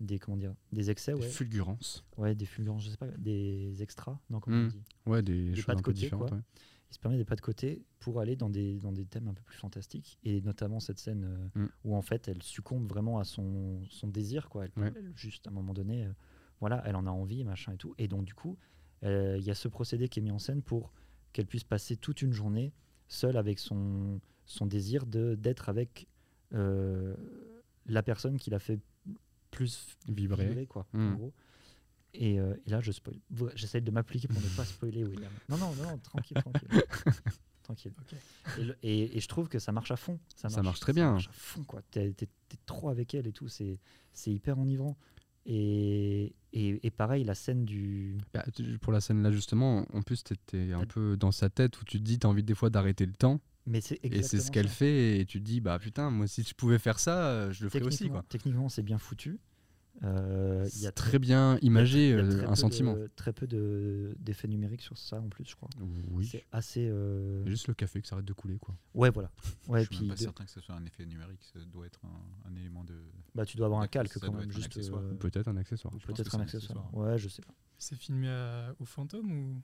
[0.00, 2.04] des comment dire, des excès, ouais, Fulgurance.
[2.16, 4.64] ouais, des fulgurances, je sais pas, des extras, non, comment Mhm.
[4.64, 6.28] on dit, Ouais, des, Des choses pas de un peu côté, différentes.
[6.28, 6.36] quoi.
[6.38, 6.42] ouais.
[6.90, 9.32] il se permet des pas de côté pour aller dans des, dans des thèmes un
[9.34, 11.68] peu plus fantastiques, et notamment cette scène euh, Mhm.
[11.84, 14.92] où en fait, elle succombe vraiment à son, son désir, quoi, elle, Ouais.
[14.96, 16.12] elle, juste à un moment donné, euh,
[16.60, 18.58] voilà, elle en a envie, machin et tout, et donc du coup,
[19.04, 20.92] il y a ce procédé qui est mis en scène pour
[21.32, 22.72] qu'elle puisse passer toute une journée
[23.08, 26.06] seule avec son, son désir d'être avec
[26.54, 27.14] euh,
[27.86, 28.78] la personne qui l'a fait
[29.50, 30.66] plus Vibrer.
[30.66, 31.14] quoi, en Mm.
[31.16, 31.32] gros.
[32.14, 33.16] Et, euh, et là, je spoil.
[33.54, 35.32] J'essaie de m'appliquer pour ne pas spoiler William.
[35.48, 36.68] Non, non, non, non, tranquille, tranquille.
[37.62, 37.92] tranquille.
[38.58, 40.18] Et, le- et- et je trouve que ça marche à fond.
[40.36, 41.12] Ça Ça marche, très bien.
[41.12, 41.80] marche à fond, quoi.
[41.90, 42.14] T'es
[42.66, 43.48] trop avec elle et tout.
[43.48, 43.78] C'est
[44.26, 44.96] hyper enivrant.
[45.46, 48.18] Et, et, et pareil, la scène du.
[48.34, 51.80] Bah, tu- pour la scène là justement, en plus t'étais un peu dans sa tête
[51.80, 54.40] où tu te dis t'as envie des fois d'arrêter le temps Mais c'est et c'est
[54.40, 57.26] ce qu'elle fait et tu te dis bah putain moi si je pouvais faire ça
[57.28, 58.26] euh, je le ferais aussi Techniquement, quoi.
[58.28, 59.38] techniquement, c'est bien foutu.
[60.04, 62.54] Euh, Il y a C'est très bien imagé il y a euh, très un peu
[62.56, 62.94] sentiment.
[62.94, 65.68] de- très peu de- d'effets numériques sur ça en plus, je crois.
[66.10, 66.26] Oui.
[66.26, 66.88] C'est assez.
[66.88, 68.74] euh, Juste le café que ça arrête de couler quoi.
[68.94, 69.30] Ouais, voilà.
[69.68, 71.44] Ouais, je suis puis même pas de- certain que ce soit un effet numérique.
[71.52, 72.94] Ça doit être un, un élément de.
[73.34, 74.50] bah, tu dois avoir un calque quand même.
[74.50, 75.02] Juste, accessoire.
[75.02, 75.92] euh, Peut-être un accessoire.
[76.04, 76.78] Peut-être un un accessoire.
[76.86, 76.94] accessoire.
[76.94, 77.54] Ouais, je sais pas.
[77.78, 79.62] C'est filmé à- au fantôme ou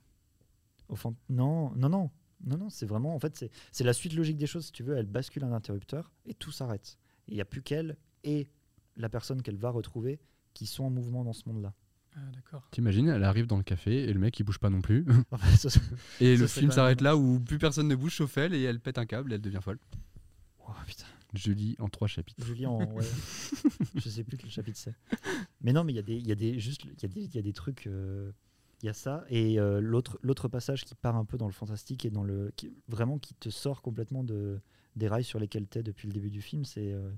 [0.89, 2.11] Au fond, non, non, non,
[2.45, 4.67] non, non, c'est vraiment, en fait, c'est- c'est la suite logique des choses.
[4.67, 6.99] Si tu veux, elle bascule un interrupteur et tout s'arrête.
[7.27, 8.49] Il n'y a plus qu'elle et
[8.97, 10.19] la personne qu'elle va retrouver
[10.55, 11.75] qui sont en mouvement dans ce monde-là.
[12.17, 12.67] Ah d'accord.
[12.71, 15.05] T'imagines, elle arrive dans le café et le mec il bouge pas non plus.
[16.21, 18.99] Et le film s'arrête là où plus personne ne bouge sauf elle et elle pète
[18.99, 19.79] un câble et elle devient folle.
[20.67, 21.05] Oh, putain.
[21.35, 22.43] Julie en trois chapitres.
[22.45, 22.79] Julie en.
[22.93, 23.05] Ouais.
[23.95, 24.95] je sais plus quel chapitre c'est.
[25.61, 27.09] Mais non, mais il y a des, il y a des, juste, il y a
[27.09, 27.87] des, il y a des trucs.
[27.87, 28.33] euh,
[28.83, 31.53] Il y a ça et euh, l'autre, l'autre passage qui part un peu dans le
[31.53, 34.61] fantastique et dans le, qui, vraiment qui te sort complètement de
[34.97, 36.65] des rails sur lesquels t'es depuis le début du film.
[36.65, 37.11] C'est, euh,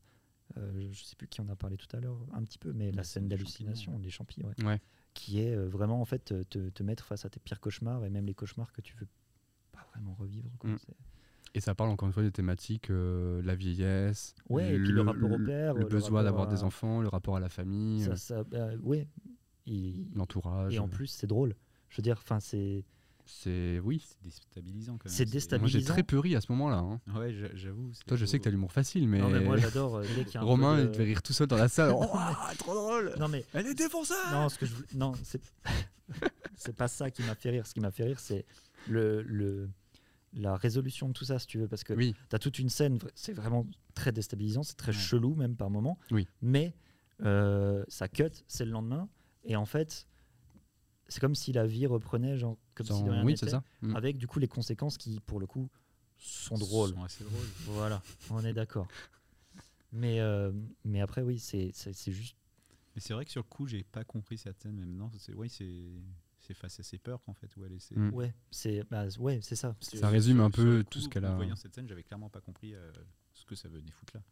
[0.58, 2.90] euh, je sais plus qui en a parlé tout à l'heure, un petit peu, mais
[2.90, 4.64] la La scène d'hallucination, champignons, des champis, ouais.
[4.64, 4.80] Ouais.
[5.14, 8.10] qui est euh, vraiment en fait te, te mettre face à tes pires cauchemars et
[8.10, 9.06] même les cauchemars que tu veux
[9.72, 10.50] pas vraiment revivre.
[10.58, 10.70] quoi.
[10.70, 10.78] Mm.
[11.54, 15.00] Et ça parle encore une fois des thématiques, euh, la vieillesse, Ouais, et puis le
[15.02, 17.48] rapport au le- père, le le besoin d'avoir à- des enfants, le rapport à la
[17.48, 19.08] famille, Ça, ça, bah, ouais.
[20.14, 20.74] L'entourage.
[20.74, 21.54] et en plus, c'est drôle.
[21.88, 22.84] Je veux dire, enfin, c'est
[23.26, 24.02] c'est oui.
[24.04, 25.14] C'est déstabilisant quand même.
[25.14, 25.78] C'est Moi déstabilisant.
[25.78, 26.78] j'ai très peu ri à ce moment-là.
[26.78, 27.00] hein.
[27.16, 27.92] Ouais, j'a- j'avoue.
[28.08, 30.04] Toi je sais que t'as l'humour facile, mais, Non, mais moi j'adore euh,
[30.40, 31.92] Romain de- il devait rire tout seul dans la salle.
[31.96, 32.06] Oh,
[32.58, 33.14] trop drôle.
[33.20, 34.14] Non mais Elle est défoncée.
[34.32, 35.40] non, ce que je non, c'est
[36.56, 37.66] c'est pas ça qui m'a fait rire.
[37.68, 38.44] Ce qui m'a fait rire, c'est
[38.88, 39.68] le, le
[40.32, 42.68] la résolution de tout ça, si tu veux, parce que Oui, tu as toute une
[42.68, 44.98] scène, c'est vraiment très déstabilisant, c'est très Ouais.
[44.98, 45.98] chelou même par moment.
[46.10, 46.26] Oui.
[46.42, 46.74] Mais
[47.22, 49.08] euh, ça cut, c'est le lendemain,
[49.44, 50.06] et en fait,
[51.08, 53.50] c'est comme si la vie reprenait, genre comme si de Sans- rien oui n'était, c'est
[53.52, 53.62] ça.
[53.82, 53.96] Mm.
[53.96, 55.68] avec du coup les conséquences qui, pour le coup,
[56.18, 56.90] sont drôles.
[56.94, 57.46] sont assez drôles.
[57.66, 58.86] Voilà, on est d'accord.
[59.92, 60.52] Mais, euh,
[60.84, 62.36] mais après, oui, c'est c'est- c'est juste.
[62.94, 64.94] Mais c'est vrai que sur le coup, j'ai pas compris cette scène même.
[64.96, 65.84] Non, c'est oui, c'est
[66.38, 67.96] c'est face à ses peurs qu'en fait où elle est.
[67.96, 68.12] Mm.
[68.14, 69.76] Ouais, c'est bah, ouais, c'est ça.
[69.80, 72.40] Ça résume un peu tout ce qu'elle a- En voyant cette scène, j'avais clairement pas
[72.40, 72.90] compris euh,
[73.34, 74.22] ce que ça venait foutre là.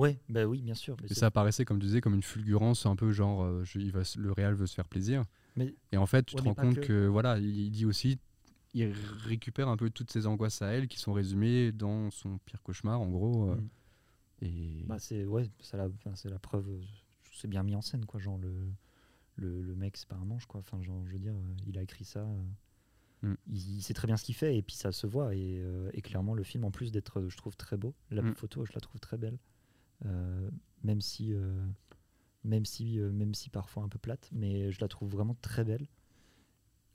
[0.00, 0.96] Ouais, bah oui, bien sûr.
[1.08, 3.92] Et ça apparaissait, comme tu disais, comme une fulgurance, un peu genre, euh, je- il
[3.92, 5.24] va, le réal veut se faire plaisir.
[5.56, 6.86] Mais- et en fait, tu Ouais, te rends compte que.
[6.86, 7.06] que.
[7.06, 8.18] voilà, il, dit aussi,
[8.72, 8.92] il
[9.24, 13.00] récupère un peu toutes ses angoisses à elle, qui sont résumées dans son pire cauchemar,
[13.00, 13.50] en gros.
[13.50, 13.68] euh, Mm.
[14.42, 15.88] Et Bah, c'est ouais, la,
[16.30, 16.66] la preuve.
[16.70, 16.80] euh,
[17.32, 18.20] C'est bien mis en scène, quoi.
[18.20, 18.52] Genre le,
[19.36, 20.60] le, le mec, c'est pas un manche, quoi.
[20.60, 21.34] Enfin, genre, je veux dire,
[21.66, 22.26] il a écrit ça.
[23.22, 23.34] Mm.
[23.48, 25.90] Il, il sait très bien ce qu'il fait et puis ça se voit et, euh,
[25.92, 28.34] et clairement le film en plus d'être je trouve très beau la Mm.
[28.34, 29.38] photo je la trouve très belle
[30.04, 31.66] même si euh,
[32.44, 35.64] même si euh, même si parfois un peu plate mais je la trouve vraiment très
[35.64, 35.86] belle.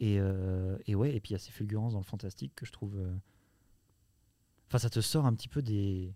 [0.01, 2.65] Et, euh, et ouais et puis il y a ces fulgurances dans le fantastique que
[2.65, 3.15] je trouve euh,
[4.67, 6.13] enfin ça te sort un petit peu des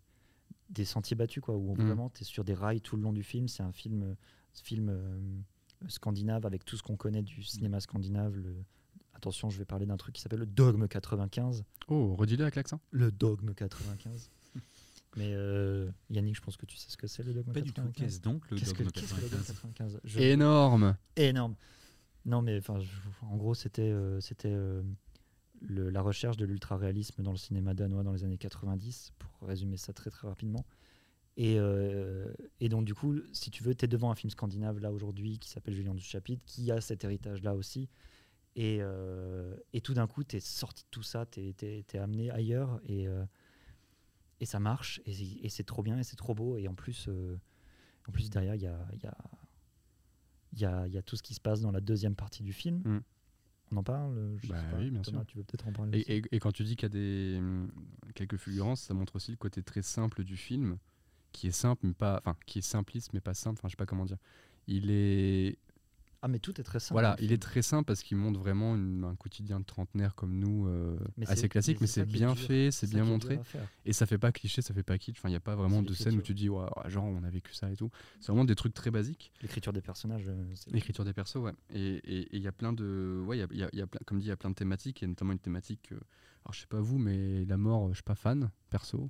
[0.70, 1.86] des sentiers battus quoi où Mm.
[1.86, 3.48] vraiment tu es sur des rails tout le long du film.
[3.48, 4.16] C'est un film euh,
[4.80, 5.20] euh,
[5.88, 8.54] scandinave avec tout ce qu'on connaît du cinéma scandinave le...
[9.14, 12.82] attention je vais parler d'un truc qui s'appelle le dogme 95 Oh, redis-le avec l'accent.
[12.92, 14.30] le dogme 95
[15.18, 17.72] mais euh, Yannick je pense que tu sais ce que c'est le dogme Pas du
[17.74, 17.82] tout.
[17.82, 20.96] 95 Qu'est-ce donc le dogme qu'est-ce que le dogme 95 95 Je- Énorme.
[21.16, 21.56] énorme.
[22.26, 22.90] Non, mais enfin, je-
[23.26, 24.82] en gros, c'était euh, c'était euh,
[25.62, 29.94] la recherche de l'ultra-réalisme dans le cinéma danois dans les années 90, pour résumer ça
[29.94, 30.66] très très rapidement.
[31.38, 34.80] Et, euh, et donc, du coup, si tu veux, tu es devant un film scandinave
[34.80, 37.88] là aujourd'hui qui s'appelle Julien du Chapitre, qui a cet héritage-là aussi.
[38.58, 42.30] Et, euh, et tout d'un coup, tu es sorti de tout ça, tu es, amené
[42.32, 43.24] ailleurs et, euh,
[44.40, 45.02] et ça marche.
[45.06, 46.58] Et, c'est- et c'est trop bien et c'est trop beau.
[46.58, 47.38] Et en plus, euh,
[48.08, 49.18] en plus derrière, il y a, il y a
[50.54, 52.54] il y a, y a tout ce qui se passe dans la deuxième partie du
[52.54, 52.82] film.
[52.84, 53.00] Mm.
[53.72, 54.78] On en parle je sais Bah pas.
[54.78, 55.26] oui, bien Thomas, sûr.
[55.28, 56.00] tu veux peut-être en parler.
[56.00, 57.40] Et, et- et quand tu dis qu'il y a des,
[58.16, 60.78] quelques fulgurances, ça montre aussi le côté très simple du film,
[61.32, 63.60] qui est simple, mais pas, enfin, qui est simpliste, mais pas simple.
[63.60, 64.18] Enfin, je sais pas comment dire.
[64.66, 65.60] Il est,
[66.22, 66.96] Ah, mais tout est très simple.
[66.96, 70.38] voilà, il est très simple parce qu'il montre vraiment une- un quotidien de trentenaire comme
[70.38, 72.46] nous, euh, assez classique, mais c'est bien dur.
[72.46, 73.40] fait, c'est bien montré,
[73.86, 75.18] et ça fait pas cliché, ça fait pas kitsch.
[75.20, 76.24] Enfin, il y a pas vraiment de scène où l'écriture.
[76.24, 77.90] tu dis, Ouais, genre, on a vécu ça et tout.
[78.20, 79.32] C'est vraiment des trucs très basiques.
[79.42, 81.54] L'écriture des personnages, euh, L'écriture des persos, ouais.
[81.74, 83.24] Et il y a plein de.
[83.26, 84.32] Ouais, il y a, il y a- il y a plein, comme dit, il y
[84.32, 85.94] a plein de thématiques, et notamment une thématique.
[85.94, 86.00] euh,
[86.44, 89.10] alors, je sais pas vous, mais la mort, je suis pas fan, perso.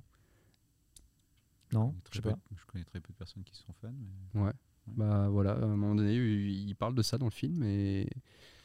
[1.72, 2.38] Non, je sais peu- pas.
[2.56, 3.92] Je connais très peu de personnes qui sont fans.
[4.34, 4.40] Mais...
[4.42, 4.52] Ouais.
[4.96, 8.08] Bah voilà, à un moment donné, il parle de ça dans le film, et.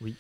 [0.02, 0.16] Oui.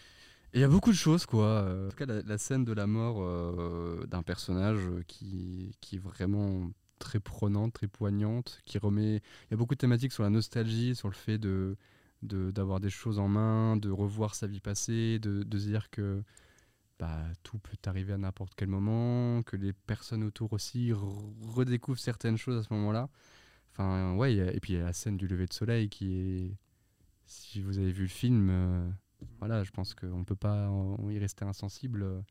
[0.54, 1.46] Il y a beaucoup de choses, quoi.
[1.46, 5.98] Euh, En tout cas, la, la scène de la mort euh, d'un personnage qui, qui
[5.98, 9.18] est vraiment très prenante, très poignante, qui remet.
[9.18, 11.76] Il y a beaucoup de thématiques sur la nostalgie, sur le fait de
[12.24, 15.90] de- d'avoir des choses en main, de revoir sa vie passée, de, de se dire
[15.92, 16.24] que
[17.00, 22.00] bah, tout peut arriver à n'importe quel moment, que les personnes autour aussi re- redécouvrent
[22.00, 23.10] certaines choses à ce moment-là.
[23.78, 25.54] Enfin, ouais, il y a- et puis il y a la scène du lever de
[25.54, 26.58] soleil qui est.
[27.26, 28.90] Si vous avez vu le film, euh,
[29.40, 32.24] voilà, je pense qu'on ne peut pas en- y rester insensible.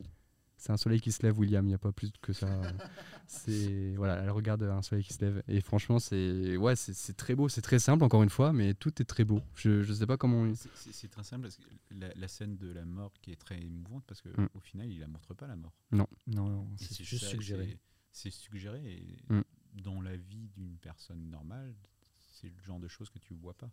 [0.57, 2.47] C'est un soleil qui se lève, William, il n'y a pas plus que ça.
[3.27, 5.43] c'est voilà, elle regarde un soleil qui se lève.
[5.49, 8.73] Et franchement, c'est ouais, c'est c'est très beau, c'est très simple, encore une fois, mais
[8.73, 9.41] tout est très beau.
[9.57, 10.55] Je ne sais pas comment.
[10.55, 13.37] C'est- C'est c'est très simple parce que la, la scène de la mort qui est
[13.37, 14.49] très émouvante parce qu'au Mm.
[14.55, 15.75] au final, il la montre pas la mort.
[15.93, 17.67] Non, non, c'est juste ça, suggéré.
[17.67, 17.79] c'est-
[18.17, 19.43] C'est suggéré et Mm.
[19.75, 21.75] Dans la vie d'une personne normale,
[22.17, 23.71] c'est le genre de choses que tu vois pas.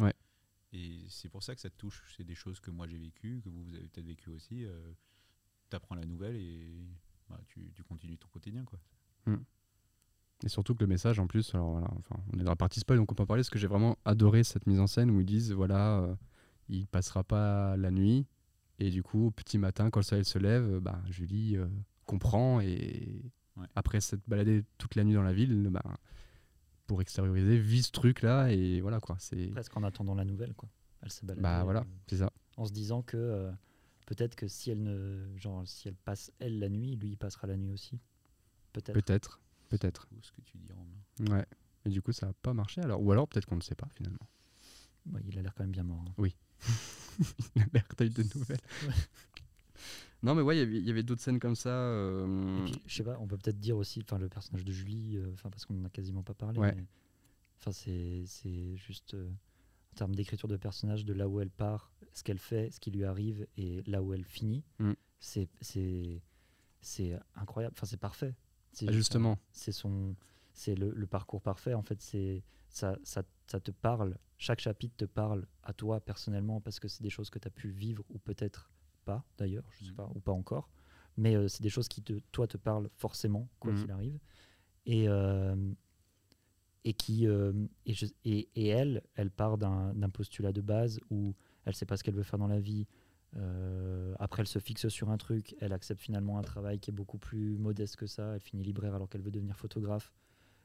[0.00, 0.14] Ouais.
[0.72, 2.02] Et c'est pour ça que ça te touche.
[2.16, 4.64] C'est des choses que moi j'ai vécues, que vous, vous avez peut-être vécues aussi.
[5.68, 6.86] tu apprends la nouvelle et
[7.28, 8.64] bah, tu, tu continues ton quotidien.
[8.64, 8.78] quoi.
[10.42, 12.80] Et surtout que le message, en plus, alors voilà, enfin, on est dans la partie
[12.80, 15.10] spoil, donc on peut en parler, parce que j'ai vraiment adoré cette mise en scène
[15.10, 16.14] où ils disent, voilà, euh,
[16.68, 18.26] il passera pas la nuit,
[18.78, 21.66] et du coup, au petit matin, quand le soleil se lève, euh, bah, Julie euh,
[22.06, 23.66] comprend, et Ouais.
[23.76, 25.82] après s'être baladée toute la nuit dans la ville, bah,
[26.86, 29.46] pour extérioriser, vit ce truc-là, et voilà quoi, c'est...
[29.48, 30.68] Presque en attendant la nouvelle, quoi.
[31.02, 32.32] Elle s'est baladée, Bah voilà, euh, c'est ça.
[32.56, 33.50] en se disant que euh,
[34.06, 37.46] peut-être que si elle ne, genre, si elle passe elle la nuit, lui il passera
[37.46, 37.98] la nuit aussi.
[38.72, 38.92] Peut-être.
[38.94, 40.08] Peut-être, peut-être.
[40.22, 41.38] Ce que tu dis, Romain.
[41.38, 41.46] Ouais.
[41.86, 43.88] Et du coup, ça n'a pas marché, alors, ou alors peut-être qu'on ne sait pas,
[43.94, 44.28] finalement.
[45.12, 46.04] Ouais, il a l'air quand même bien mort.
[46.06, 46.14] hein.
[47.56, 48.58] Il a l'air de nouvelles.
[48.86, 48.94] Ouais.
[50.22, 51.70] Non, mais ouais, il y avait- d'autres scènes comme ça.
[51.70, 55.16] euh, puis, je sais pas, on peut peut-être dire aussi, enfin le personnage de Julie,
[55.16, 56.58] euh, parce qu'on en a quasiment pas parlé.
[56.58, 56.76] Ouais.
[57.58, 59.28] Enfin c'est c'est juste euh,
[59.92, 62.90] en termes d'écriture de personnage, de là où elle part, ce qu'elle fait, ce qui
[62.90, 64.92] lui arrive et là où elle finit, Mm.
[65.18, 66.22] c'est c'est
[66.80, 67.74] c'est incroyable.
[67.76, 68.34] Enfin c'est parfait.
[68.72, 69.32] C'est ah, juste justement.
[69.32, 70.14] un- c'est son
[70.52, 74.94] c'est le, le parcours parfait en fait c'est ça, ça, ça te parle chaque chapitre
[74.96, 78.04] te parle à toi personnellement parce que c'est des choses que tu as pu vivre
[78.10, 79.96] ou peut-être pas d'ailleurs je sais Mhm.
[79.96, 80.68] pas ou pas encore
[81.16, 83.80] mais euh, c'est des choses qui te toi te parlent forcément quoi Mhm.
[83.80, 84.18] qu'il arrive
[84.86, 85.56] et euh,
[86.84, 87.52] et qui euh,
[87.86, 91.34] et, je- et, et elle elle part d'un postulat de base où
[91.66, 92.86] elle sait pas ce qu'elle veut faire dans la vie
[94.18, 95.54] après, elle se fixe sur un truc.
[95.60, 98.34] Elle accepte finalement un travail qui est beaucoup plus modeste que ça.
[98.34, 100.12] Elle finit libraire alors qu'elle veut devenir photographe.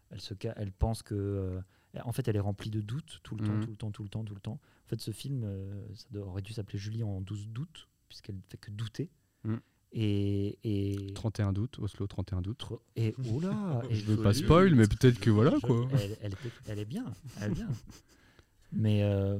[0.10, 1.62] Elle, se elle pense que.
[2.04, 3.60] en fait, elle est remplie de doutes tout le temps, Mhm.
[3.62, 4.60] tout le temps, tout le temps, tout le temps.
[4.86, 8.58] En fait, ce film, euh, ça aurait dû s'appeler Julie en 12 doutes, puisqu'elle fait
[8.58, 9.10] que douter.
[9.44, 9.60] Mhm.
[9.98, 10.58] Et.
[10.64, 12.66] et 31 d'août, Oslo 31 d'août.
[12.96, 15.88] Et oula et Je veux pas spoil, mais peut-être que voilà quoi.
[15.94, 17.06] Elle, elle, était- elle est bien,
[17.42, 17.70] elle est bien.
[18.74, 19.40] Mais euh,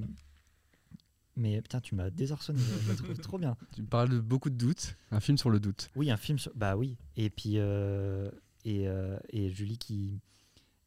[1.36, 2.60] mais putain, tu m'as désarçonné.
[2.84, 3.58] Je la trouve trop bien.
[3.76, 4.96] Tu parles de beaucoup de doutes.
[5.12, 5.90] Un film sur le doute.
[5.96, 6.52] Oui, un film sur.
[6.56, 6.96] Bah oui.
[7.18, 8.32] Et puis euh,
[8.64, 10.22] et, euh, et Julie qui,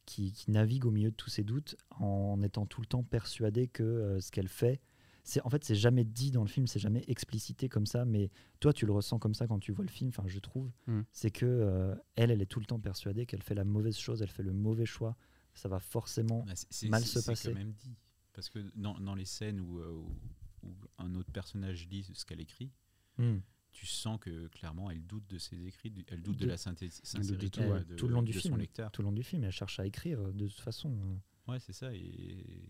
[0.07, 3.67] qui qui navigue au milieu de tous ces doutes en étant tout le temps persuadée
[3.67, 4.79] que euh, ce qu'elle fait.
[5.29, 8.31] C'est, en fait, c'est jamais dit dans le film, c'est jamais explicité comme ça, mais
[8.59, 10.09] toi, tu le ressens comme ça quand tu vois le film.
[10.09, 11.01] Enfin, je trouve, Mm.
[11.11, 14.21] c'est que euh, elle, elle est tout le temps persuadée qu'elle fait la mauvaise chose,
[14.23, 15.15] elle fait le mauvais choix.
[15.53, 16.43] Ça va forcément.
[16.47, 17.49] Bah, c'est- c'est- mal c'est- se c'est passer.
[17.49, 17.95] quand même dit.
[18.33, 19.91] Parce que dans, dans les scènes où, euh,
[20.63, 22.71] où- un autre personnage lit ce qu'elle écrit,
[23.19, 23.37] Mm.
[23.71, 27.49] tu sens que clairement elle doute de ses écrits, elle doute de, De- la sincérité
[27.51, 27.83] tout, ouais.
[27.85, 28.55] de, tout le long du de film.
[28.55, 28.91] son lecteur.
[28.91, 30.97] Tout le long du film, elle cherche à écrire euh, de toute façon.
[31.47, 31.93] Ouais, c'est ça.
[31.93, 32.67] Et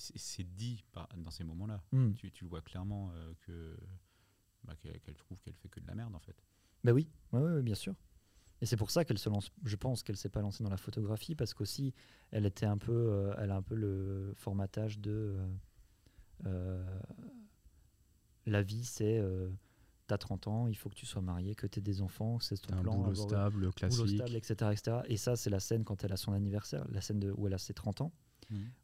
[0.00, 1.82] c'est- dit par- dans ces moments-là.
[1.92, 2.12] Mm.
[2.14, 3.76] Tu, tu le vois clairement euh, que
[4.64, 6.36] bah, qu'elle trouve qu'elle fait que de la merde en fait.
[6.84, 7.94] Bah oui, ouais, ouais, ouais, bien sûr.
[8.62, 9.50] Et c'est pour ça qu'elle se lance.
[9.64, 11.94] Je pense qu'elle s'est pas lancée dans la photographie parce qu'aussi
[12.30, 15.38] elle était un peu, euh, elle a un peu le formatage de
[16.46, 17.00] euh,
[18.46, 19.50] la vie, c'est euh,
[20.06, 22.56] t'as 30 ans, il faut que tu sois marié, que tu aies des enfants, c'est
[22.60, 24.08] ton Un plan, boulot stable, boulot classique.
[24.16, 24.96] stable, etc., etc.
[25.06, 27.54] Et ça, c'est la scène quand elle a son anniversaire, la scène de, où elle
[27.54, 28.12] a ses 30 ans,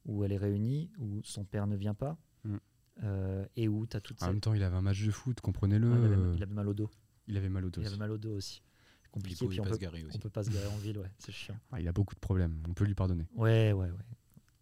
[0.05, 2.57] Où elle est réunie, où son père ne vient pas, Mm.
[3.03, 4.33] euh, et où tu as toutes En ces.
[4.33, 5.91] même temps, il avait un match de foot, comprenez-le.
[5.91, 6.91] Ouais, il, avait, il avait mal au dos.
[7.27, 7.81] il avait mal au dos.
[7.81, 7.99] Il avait aussi.
[7.99, 8.63] mal au dos aussi.
[9.05, 10.17] Il Compliqué, puis on pas peut, se garer aussi.
[10.17, 11.57] on peut pas se garer en ville, ouais, c'est chiant.
[11.73, 12.63] Ah, il a beaucoup de problèmes.
[12.69, 13.27] On peut lui pardonner.
[13.35, 13.93] Ouais, ouais, ouais.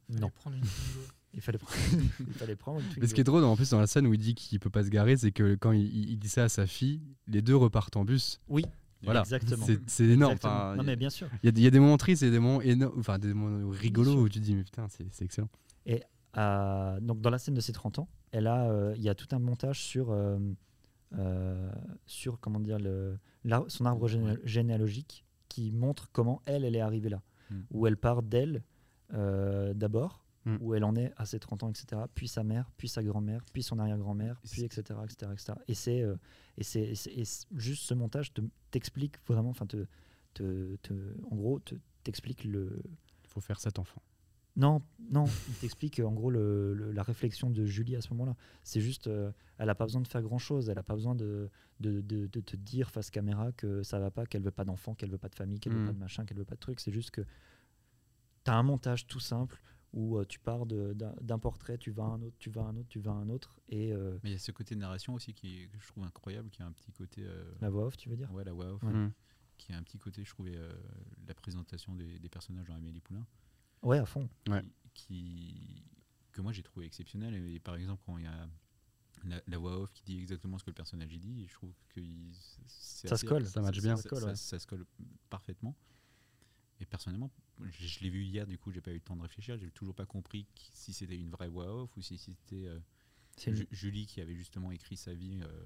[0.08, 0.62] Fallait Non, prendre une
[1.34, 1.76] il fallait, prendre-
[2.28, 4.14] il fallait prendre une Mais ce qui est drôle, en plus, dans la scène où
[4.14, 6.44] il dit qu'il peut pas se garer, c'est que quand il, il- il dit ça
[6.44, 8.40] à sa fille, les deux repartent en bus.
[8.48, 8.64] Oui,
[9.04, 9.20] Voilà.
[9.20, 9.66] exactement.
[9.86, 10.32] C'est énorme.
[10.32, 10.52] Exactement.
[10.54, 11.28] Enfin, non, il- mais bien sûr.
[11.42, 13.18] Il y, a des- il y a des moments tristes et des moments énormes, enfin
[13.18, 15.48] des moments rigolos où tu te dis mais putain c'est excellent.
[16.36, 19.14] Euh, donc, dans la scène de ses 30 ans, elle a, euh, il y a
[19.14, 20.36] tout un montage sur, euh,
[21.16, 21.70] euh,
[22.06, 23.18] sur comment dire, le,
[23.68, 27.22] son arbre géné- généalogique qui montre comment elle, elle est arrivée là.
[27.50, 27.54] Mm.
[27.70, 28.64] Où elle part d'elle
[29.12, 30.56] euh, d'abord, Mm.
[30.60, 32.02] où elle en est à ses 30 ans, etc.
[32.14, 34.82] Puis sa mère, puis sa grand-mère, puis son arrière-grand-mère, puis etc.
[35.04, 35.52] etc., etc.
[35.68, 36.16] Et c'est euh,
[36.58, 36.62] et
[37.56, 39.86] juste ce montage te- t'explique vraiment, enfin te,
[40.34, 42.82] te, te- en gros, te- t'explique le,
[43.24, 44.02] Il faut faire cet enfant.
[44.56, 48.36] non, non, il t'explique en gros le- le- la réflexion de Julie à ce moment-là.
[48.62, 51.48] C'est juste, euh, elle n'a pas besoin de faire grand-chose, elle n'a pas besoin de,
[51.80, 54.94] de, de- de te dire face caméra que ça va pas, qu'elle veut pas d'enfant,
[54.94, 55.86] qu'elle veut pas de famille, qu'elle veut Mm.
[55.86, 56.80] pas de machin, qu'elle veut pas de truc.
[56.80, 57.22] C'est juste que
[58.44, 59.58] tu as un montage tout simple
[59.94, 62.76] où euh, tu pars d'un portrait, tu vas à un autre, tu vas à un
[62.76, 64.80] autre, tu vas à un autre, et euh, Mais il y a ce côté de
[64.80, 67.22] narration aussi qui est- que je trouve incroyable, qui a un petit côté.
[67.24, 68.30] euh, la voix off, tu veux dire?
[68.32, 68.92] Ouais, la voix off, Ouais.
[68.92, 69.12] Mm.
[69.56, 70.72] qui a un petit côté, je trouvais, euh,
[71.28, 73.24] la présentation des, des personnages dans Amélie Poulain.
[73.82, 74.28] Ouais, à fond.
[74.48, 74.62] Ouais.
[74.94, 75.84] qui,
[76.32, 77.34] que moi j'ai trouvé exceptionnel.
[77.34, 78.48] Et, par exemple, quand il y a
[79.24, 81.72] la, la voix off qui dit exactement ce que le personnage y dit, je trouve
[81.88, 82.34] que il-
[82.66, 83.46] Ça assez- se colle.
[83.46, 83.96] Ça match bien.
[83.96, 84.34] Ça se colle, ça, ouais.
[84.36, 84.84] ça se colle
[85.30, 85.74] parfaitement.
[86.80, 87.30] Et personnellement,
[87.62, 89.56] je, je l'ai vu hier, du coup, j'ai pas eu le temps de réfléchir.
[89.58, 92.78] J'ai toujours pas compris qui- si c'était une vraie voix off ou si c'était euh,
[93.54, 95.64] Ju- Julie qui avait justement écrit sa vie euh,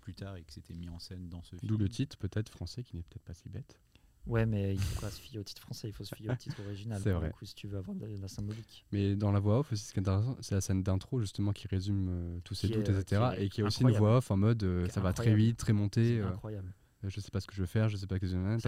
[0.00, 1.68] plus tard et que c'était mis en scène dans ce film.
[1.68, 3.78] D'où le titre, peut-être français, qui n'est peut-être pas si bête.
[4.26, 6.34] Ouais, mais il faut pas se fier au titre français, il faut se fier au
[6.36, 6.98] titre original.
[7.02, 7.30] C'est vrai.
[7.30, 8.84] coup, si tu veux avoir de la, de la symbolique.
[8.90, 11.52] Mais dans la voix off aussi, ce qui est intéressant, c'est la scène d'intro justement
[11.52, 13.34] qui résume euh, tous ces doutes, etc.
[13.38, 15.72] et qui est aussi une voix off en mode euh, ça va très vite, très
[15.74, 16.16] monté.
[16.16, 16.72] C'est euh, incroyable.
[17.04, 18.58] Euh, je sais pas ce que je veux faire, je sais pas que je euh,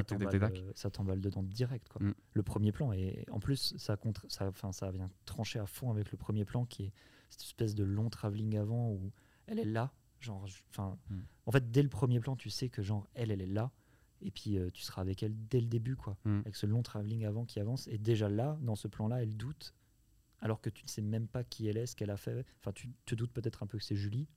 [0.75, 1.88] ça t'emballe dedans direct.
[1.88, 2.03] Quoi.
[2.03, 2.14] Mm.
[2.35, 6.11] Le premier plan, et en plus, ça, contre, ça, ça vient trancher à fond avec
[6.11, 6.92] le premier plan qui est
[7.31, 9.12] cette espèce de long travelling avant où
[9.46, 9.92] elle est là.
[10.20, 11.20] Genre, enfin, Mm.
[11.46, 13.70] En fait, dès le premier plan, tu sais que genre elle, elle est là.
[14.22, 16.16] Et puis euh, tu seras avec elle dès le début, quoi.
[16.25, 16.40] Mm.
[16.40, 17.87] Avec ce long travelling avant qui avance.
[17.88, 19.75] Et déjà là, dans ce plan-là, elle doute.
[20.40, 22.44] Alors que tu ne sais même pas qui elle est, ce qu'elle a fait.
[22.61, 24.29] Enfin, tu te doutes peut-être un peu que c'est Julie.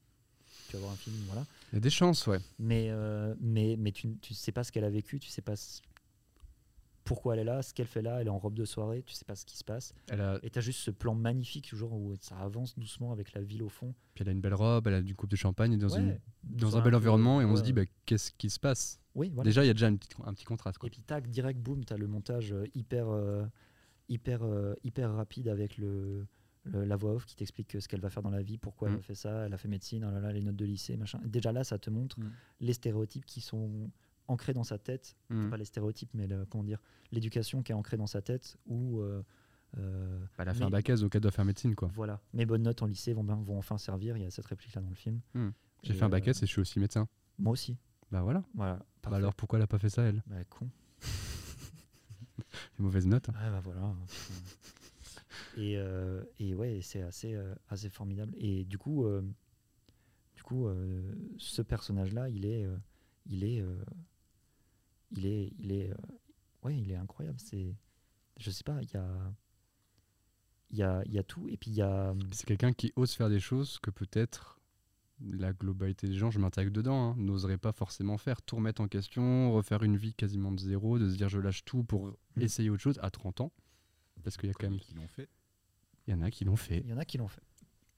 [0.67, 1.45] Tu vas voir un film, voilà.
[1.71, 2.39] Il y a des chances, ouais.
[2.59, 5.55] Mais, euh, mais, mais tu ne sais pas ce qu'elle a vécu, tu sais pas
[7.03, 9.15] pourquoi elle est là, ce qu'elle fait là, elle est en robe de soirée, tu
[9.15, 9.93] sais pas ce qui se passe.
[10.09, 13.33] Elle a, Et tu as juste ce plan magnifique, genre où ça avance doucement avec
[13.33, 13.95] la ville au fond.
[14.13, 16.21] puis elle a une belle robe, elle a du coupe de champagne dans, une, Ouais,
[16.43, 18.99] dans sur un bel environnement et on se dit bah, qu'est-ce qui se passe?
[19.15, 19.47] Oui, voilà.
[19.47, 20.77] Déjà, il y a déjà une petite- un petit contraste.
[20.77, 20.87] Quoi.
[20.87, 23.43] Et puis tac, direct, boum, tu as le montage euh, hyper, euh,
[24.07, 26.27] hyper, euh, hyper rapide avec le,
[26.71, 28.93] le- la voix off qui t'explique ce qu'elle va faire dans la vie, pourquoi Mm.
[28.93, 30.95] elle a fait ça, elle a fait médecine, oh là là, les notes de lycée,
[30.97, 31.19] machin.
[31.25, 32.31] Déjà là, ça te montre Mm.
[32.61, 33.89] les stéréotypes qui sont
[34.27, 35.49] ancrés dans sa tête Mm.
[35.49, 36.79] pas les stéréotypes, mais le- comment dire,
[37.11, 39.23] l'éducation qui est ancrée dans sa tête où euh,
[39.77, 41.75] euh, Bah, elle a fait mais- un bac S au cas doit faire médecine.
[41.75, 41.89] quoi.
[41.93, 44.17] voilà, mes bonnes notes en lycée vont, vont enfin servir.
[44.17, 45.19] Il y a cette réplique là dans le film.
[45.83, 47.07] J'ai fait un bac euh, et je suis aussi médecin.
[47.37, 47.77] Moi aussi.
[48.11, 48.43] Bah voilà.
[48.55, 48.79] Voilà.
[49.03, 50.21] Bah alors pourquoi elle a pas fait ça, elle?
[50.27, 50.69] Bah, con.
[52.77, 53.29] Les mauvaises notes.
[53.29, 53.33] hein.
[53.33, 53.93] Ouais, bah voilà.
[55.59, 58.33] Et, euh, et ouais, c'est assez, euh, assez formidable.
[58.37, 59.21] Et du coup, euh,
[60.35, 62.77] du coup, euh, ce personnage-là, il est, euh,
[63.25, 63.75] il est, euh,
[65.11, 65.95] il est, il est, euh,
[66.63, 67.39] ouais, il est incroyable.
[67.39, 67.75] C'est,
[68.37, 69.33] je sais pas, il y a,
[70.71, 71.47] il y a, il y a tout.
[71.49, 74.59] Et puis il y a, C'est quelqu'un qui ose faire des choses que peut-être
[75.21, 78.41] la globalité des gens, je m'intègre dedans, hein, n'oserait pas forcément faire.
[78.41, 81.65] Tout remettre en question, refaire une vie quasiment de zéro, de se dire je lâche
[81.65, 82.41] tout pour Mm.
[82.41, 83.51] essayer autre chose à 30 ans.
[84.23, 84.79] Parce qu'il y a quand même.
[84.79, 85.27] qui l'ont fait.
[86.09, 86.81] Il y en a qui l'ont fait.
[86.83, 87.43] il y en a qui l'ont fait.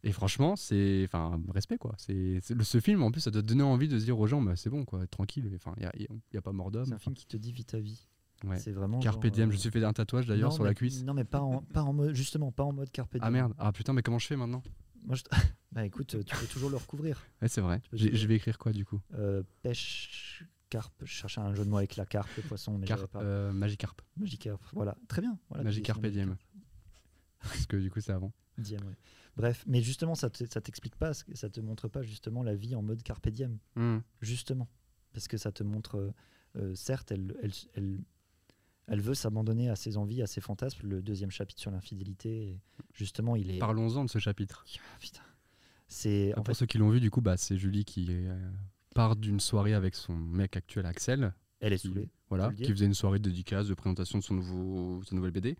[0.03, 1.03] Et franchement, c'est.
[1.05, 1.93] Enfin, respect quoi.
[1.97, 4.55] C'est, ce film, en plus, ça doit donner envie de se dire aux gens bah,
[4.55, 5.49] c'est bon quoi, tranquille.
[5.55, 6.85] Enfin, il n'y a, y a pas mort d'homme.
[6.85, 8.07] C'est un enfin, film qui te dit vis ta vie.
[8.43, 8.59] ouais.
[8.59, 8.99] C'est vraiment.
[8.99, 11.03] Carpe genre, diem, euh, je me suis fait un tatouage d'ailleurs sur la cuisse.
[11.03, 13.23] Non, mais pas en, pas en mode, justement, pas en mode carpe diem.
[13.23, 14.61] Ah merde, ah putain, mais comment je fais maintenant?
[15.03, 15.23] Moi, je...
[15.71, 17.23] bah écoute, tu peux toujours le recouvrir.
[17.41, 17.81] Ouais, c'est vrai.
[17.93, 18.99] Je vais écrire quoi du coup?
[19.13, 22.87] Euh, pêche, carpe, je cherchais un jeu de mots avec la carpe, le poisson, mais
[22.87, 23.21] Carpe, pas.
[23.21, 24.01] euh, Magicarpe.
[24.17, 25.37] Magicarpe, voilà, très bien.
[25.49, 26.37] Voilà, Magicarpe diem.
[27.41, 28.31] Parce que du coup, c'est avant.
[28.57, 28.95] Diem, ouais.
[29.37, 32.81] Bref, mais justement, ça ça t'explique pas, ça te montre pas justement la vie en
[32.81, 33.99] mode carpe diem, Hmm.
[34.21, 34.67] justement,
[35.13, 36.11] parce que ça te montre, euh,
[36.57, 37.99] euh, certes, elle, elle, elle,
[38.87, 40.85] elle veut s'abandonner à ses envies, à ses fantasmes.
[40.87, 42.59] Le deuxième chapitre sur l'infidélité,
[42.93, 43.59] justement, il est.
[43.59, 44.65] Parlons-en de ce chapitre.
[44.75, 45.21] Ah, putain.
[45.87, 48.49] C'est pour fait, ceux qui l'ont vu, du coup, bah, c'est Julie qui euh,
[48.95, 51.33] part d'une soirée avec son mec actuel, Axel.
[51.61, 52.09] elle est qui- saoulée.
[52.29, 55.57] Voilà, qui faisait une soirée de dédicace, de présentation de son nouveau, sa nouvelle BD.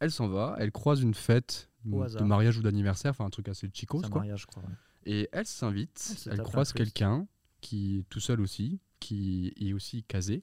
[0.00, 3.66] Elle s'en va, elle croise une fête de mariage ou d'anniversaire, enfin un truc assez
[3.68, 3.70] un
[4.08, 4.08] quoi.
[4.20, 4.62] mariage, je crois.
[4.62, 4.68] ouais.
[5.06, 7.26] Et elle s'invite, Elle croise quelqu'un
[7.60, 10.42] qui est tout seul aussi, qui est aussi casé.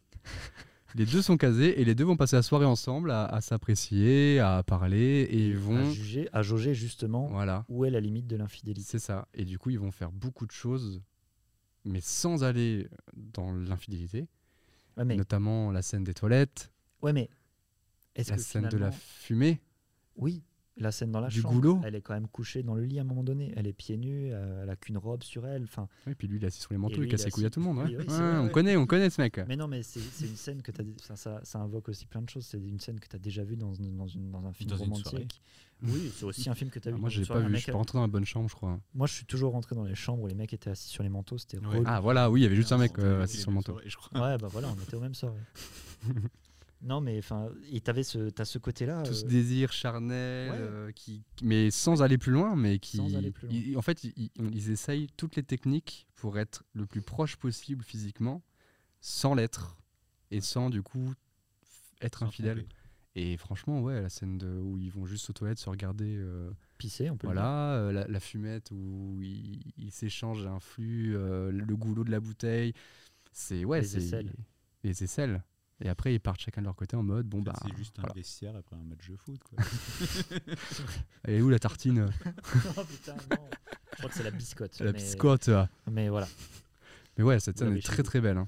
[0.95, 4.39] les deux sont casés et les deux vont passer la soirée ensemble à, à s'apprécier,
[4.39, 5.91] à parler et ils À vont.
[5.91, 8.87] juger, à jauger justement Voilà, où est la limite de l'infidélité.
[8.87, 9.27] c'est ça.
[9.35, 11.01] Et du coup, ils vont faire beaucoup de choses,
[11.85, 14.27] mais sans aller dans l'infidélité,
[14.97, 16.71] Ouais, mais, notamment la scène des toilettes,
[17.03, 17.29] ouais, mais
[18.17, 19.61] est-ce la que scène de la fumée.
[20.15, 20.43] Oui,
[20.79, 21.55] la scène dans la Du chambre.
[21.55, 21.81] goulot.
[21.83, 23.51] Elle est quand même couchée dans le lit à un moment donné.
[23.55, 25.63] Elle est pieds nus, euh, elle a qu'une robe sur elle.
[25.63, 27.45] Enfin, Et puis lui, il est assis sur les manteaux, lui, il casse les couilles
[27.45, 27.77] à tout le monde.
[27.79, 27.85] Ouais.
[27.89, 28.51] Oui, oui, c'est Ouais, vrai, on ouais.
[28.51, 29.39] connaît, on connaît ce mec.
[29.47, 32.29] mais non, mais c'est une scène que tu ça, ça, ça invoque aussi plein de
[32.29, 32.45] choses.
[32.45, 34.77] C'est une scène que tu as déjà vue dans, dans, une- dans un film Dans
[34.77, 35.41] romantique.
[35.83, 37.01] Oui, c'est aussi un film que tu as Ah, vu.
[37.01, 37.53] moi, j'ai pas vu.
[37.53, 38.79] Je suis a- pas rentré dans la bonne chambre, je crois.
[38.95, 41.09] Moi, je suis toujours rentré dans les chambres où les mecs étaient assis sur les
[41.09, 41.37] manteaux.
[41.37, 41.57] C'était.
[41.85, 43.75] Ah voilà, oui, il y avait juste un mec On euh, assis sur le manteau.
[43.75, 45.39] Ouais, bah voilà, on était au même soirée.
[46.87, 49.03] non, mais enfin, et t'avais ce, t'as ce côté-là.
[49.03, 50.57] Tout ce euh, désir charnel, Ouais.
[50.59, 53.55] euh, qui, mais sans aller plus loin, mais qui, Sans aller plus loin.
[53.57, 58.41] ils- en fait, ils, essayent toutes les techniques pour être le plus proche possible physiquement,
[59.01, 59.77] sans l'être
[60.31, 61.13] et sans du coup
[62.01, 62.57] être Sans infidèle.
[62.59, 62.73] tromper.
[63.15, 66.51] Et franchement, ouais, la scène de, où ils vont juste aux toilettes se regarder, euh,
[66.77, 67.41] pisser, on peut le dire.
[67.41, 72.19] voilà, euh, la, la fumette où ils ils s'échangent un flux, le goulot de la
[72.19, 72.73] bouteille,
[73.31, 74.33] c'est ouais, Les aisselles.
[74.83, 75.43] les aisselles.
[75.79, 77.77] Et après, ils partent chacun de leur côté en mode, bon En fait, bah, c'est
[77.77, 78.15] juste un voilà.
[78.15, 79.39] vestiaire après un match de foot.
[79.43, 79.63] Quoi.
[81.23, 82.09] elle est où la tartine
[82.77, 83.37] oh putain, non.
[83.91, 84.79] Je crois que c'est la biscotte.
[84.79, 85.49] La mais- biscotte.
[85.49, 85.65] euh.
[85.91, 86.27] Mais voilà,
[87.17, 88.37] Mais ouais, cette scène est très très belle.
[88.37, 88.47] hein.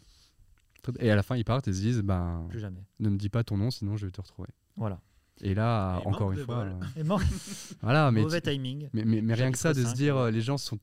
[0.99, 2.81] Et à la fin, ils partent et se disent, ben, plus jamais.
[2.99, 4.49] ne me dis pas ton nom, sinon je vais te retrouver.
[4.75, 4.99] Voilà.
[5.41, 7.21] Et là, encore une fois, euh, Et mort,
[7.81, 8.89] voilà, mais, mauvais timing.
[8.93, 10.79] mais, mais, mais rien que ça, de se dire, euh, les gens sont,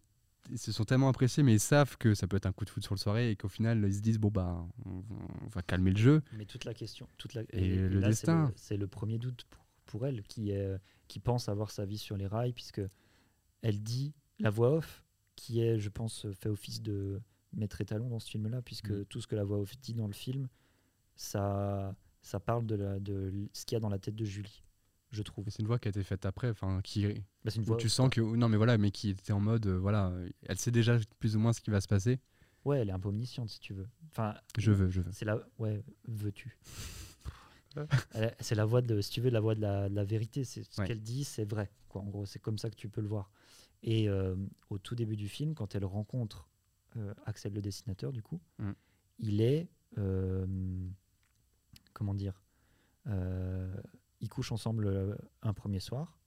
[0.50, 2.70] ils se sont tellement appréciés, mais ils savent que ça peut être un coup de
[2.70, 4.90] foot sur le soirée et qu'au final, ils se disent, bon, bah, on,
[5.44, 6.22] on va calmer le jeu.
[6.32, 8.52] Mais toute la question, toute la, Et le là, destin.
[8.56, 10.78] C'est le, premier doute pour, pour elle qui, est,
[11.08, 12.82] qui pense avoir sa vie sur les rails, puisque
[13.62, 17.20] elle dit la voix off, qui est, je pense, fait office de
[17.52, 19.04] maître étalon dans ce film-là, puisque Mm.
[19.06, 20.48] tout ce que la voix off dit dans le film,
[21.16, 24.62] ça, ça parle de, la, de ce qu'il y a dans la tête de Julie,
[25.16, 25.44] je trouve.
[25.48, 27.88] C'est une voix qui a été faite après, enfin, qui, Bah, c'est une voix tu
[27.88, 30.12] sens que, non, mais voilà, mais qui était en mode, euh, voilà,
[30.44, 32.20] elle sait déjà plus ou moins ce qui va se passer.
[32.64, 33.88] Ouais, elle est un peu omnisciente, si tu veux.
[34.10, 35.12] Enfin, Je veux, je veux.
[35.12, 35.38] C'est la.
[35.58, 36.58] Ouais, veux-tu?
[38.40, 40.44] C'est la voix de, si tu veux, la voix de la, de la vérité.
[40.44, 40.86] C'est ce Ouais.
[40.86, 41.70] qu'elle dit, c'est vrai.
[41.88, 42.00] Quoi.
[42.02, 43.30] En gros, c'est comme ça que tu peux le voir.
[43.82, 44.34] Et euh,
[44.70, 46.48] au tout début du film, quand elle rencontre
[46.96, 48.70] euh, Axel le dessinateur, du coup, Mm.
[49.18, 49.68] il est,
[51.92, 52.42] comment dire,
[54.20, 56.18] ils couchent ensemble euh, un premier soir.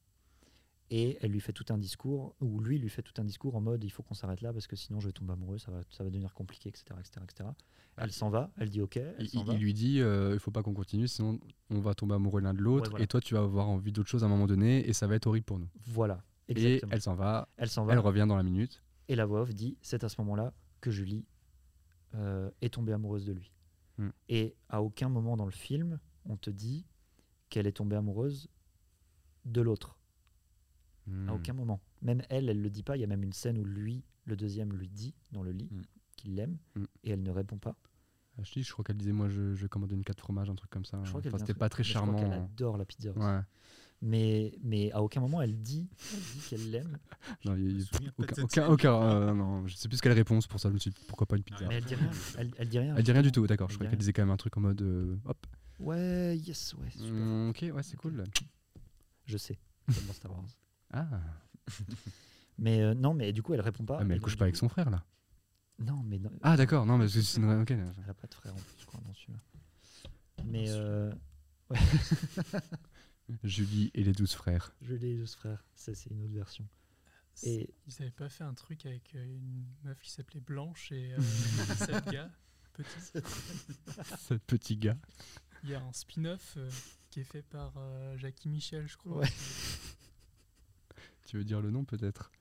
[0.92, 3.62] Et elle lui fait tout un discours, ou lui lui fait tout un discours en
[3.62, 5.82] mode il faut qu'on s'arrête là parce que sinon je vais tomber amoureux, ça va,
[5.92, 6.86] ça va devenir compliqué, etc.
[7.00, 7.50] etc., etc.
[7.98, 9.54] Elle s'en va, elle dit ok, elle Il, va.
[9.54, 12.56] il lui dit euh, il faut pas qu'on continue, sinon on va tomber amoureux l'un
[12.56, 13.04] de l'autre, Ouais, voilà.
[13.04, 15.14] et toi tu vas avoir envie d'autre chose à un moment donné, et ça va
[15.14, 15.70] être horrible pour nous.
[15.86, 16.92] Voilà, Et exactement.
[16.92, 17.94] elle s'en va, Elle s'en va.
[17.94, 18.82] elle revient dans la minute.
[19.10, 21.24] Et la voix off dit c'est à ce moment-là que Julie
[22.16, 23.52] euh, est tombée amoureuse de lui.
[24.00, 24.10] Hmm.
[24.28, 26.88] Et à aucun moment dans le film, on te dit
[27.50, 28.48] qu'elle est tombée amoureuse
[29.46, 29.98] de l'autre.
[31.08, 31.30] À Hmm.
[31.30, 31.82] aucun moment.
[32.04, 32.96] Même elle, elle le dit pas.
[32.96, 35.70] Il y a même une scène où lui, le deuxième, lui dit dans le lit
[35.72, 35.82] Hmm.
[36.18, 36.84] qu'il l'aime Hmm.
[37.04, 37.76] et elle ne répond pas.
[38.38, 40.56] Ah, Je dis, je crois qu'elle disait moi je, je commande une 4 fromages, un
[40.56, 41.00] truc comme ça.
[41.04, 42.46] Je crois Enfin, c'était pas très mais je crois qu'elle charmant.
[42.46, 43.10] adore la pizza.
[43.10, 43.20] aussi.
[43.20, 43.40] Ouais.
[44.02, 46.98] Mais, mais à aucun moment elle dit, elle dit qu'elle l'aime.
[47.46, 47.86] Non, il
[48.40, 50.70] aucun, aucun, euh, non, je sais plus quelle réponse pour ça.
[50.70, 51.68] Je me suis dit, pourquoi pas une pizza.
[51.68, 52.10] Mais elle dit rien.
[52.38, 52.96] Elle, elle dit rien.
[52.96, 53.68] Elle dit rien du tout, d'accord.
[53.70, 53.90] Elle Je rien.
[53.90, 55.46] qu'elle disait quand même un truc en mode euh, hop.
[55.80, 57.14] Ouais, yes, ouais, super.
[57.14, 58.24] Mm, ok, ouais, c'est cool.
[59.26, 59.58] Je sais.
[60.14, 60.46] Star Wars.
[60.92, 61.08] Ah,
[62.58, 64.00] Mais euh, non, mais du coup, elle répond pas.
[64.00, 65.06] Ah, mais Et elle couche pas avec coup- son frère là.
[65.78, 67.40] Non, mais non, Ah, d'accord, non, mais c'est.
[67.44, 67.72] Ok.
[67.72, 69.40] elle a pas de frère en plus, je crois, dans celui-là.
[70.46, 71.14] Mais euh,
[73.44, 74.74] Julie et les douze frères.
[74.82, 75.64] je l'ai les frères.
[75.76, 76.68] Ça, c'est une autre version.
[77.44, 81.14] Et Ils avaient pas fait un truc avec euh, une meuf qui s'appelait Blanche et
[81.14, 81.22] euh,
[81.78, 82.30] sept gars
[82.74, 83.22] petits.
[84.18, 84.98] Ce petit gars.
[85.64, 86.70] Il y a un spin-off euh,
[87.10, 89.18] qui est fait par euh, Jackie Michel, je crois.
[89.18, 89.30] Ouais.
[91.26, 92.32] Tu veux dire le nom peut-être?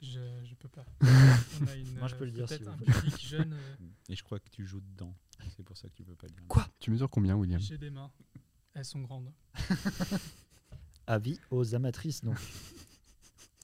[0.00, 0.86] Je, je peux pas.
[1.02, 3.52] On a une, Moi, je peux euh, le dire si Peut-être vous un public jeune.
[3.52, 3.76] euh,
[4.08, 5.14] Et je crois que tu joues dedans.
[5.54, 6.44] C'est pour ça que tu peux pas le dire.
[6.48, 6.66] Quoi?
[6.80, 7.60] Tu mesures combien, William?
[7.60, 8.10] J'ai des mains.
[8.74, 9.30] Elles sont grandes.
[11.06, 12.38] avis aux amatrices, donc.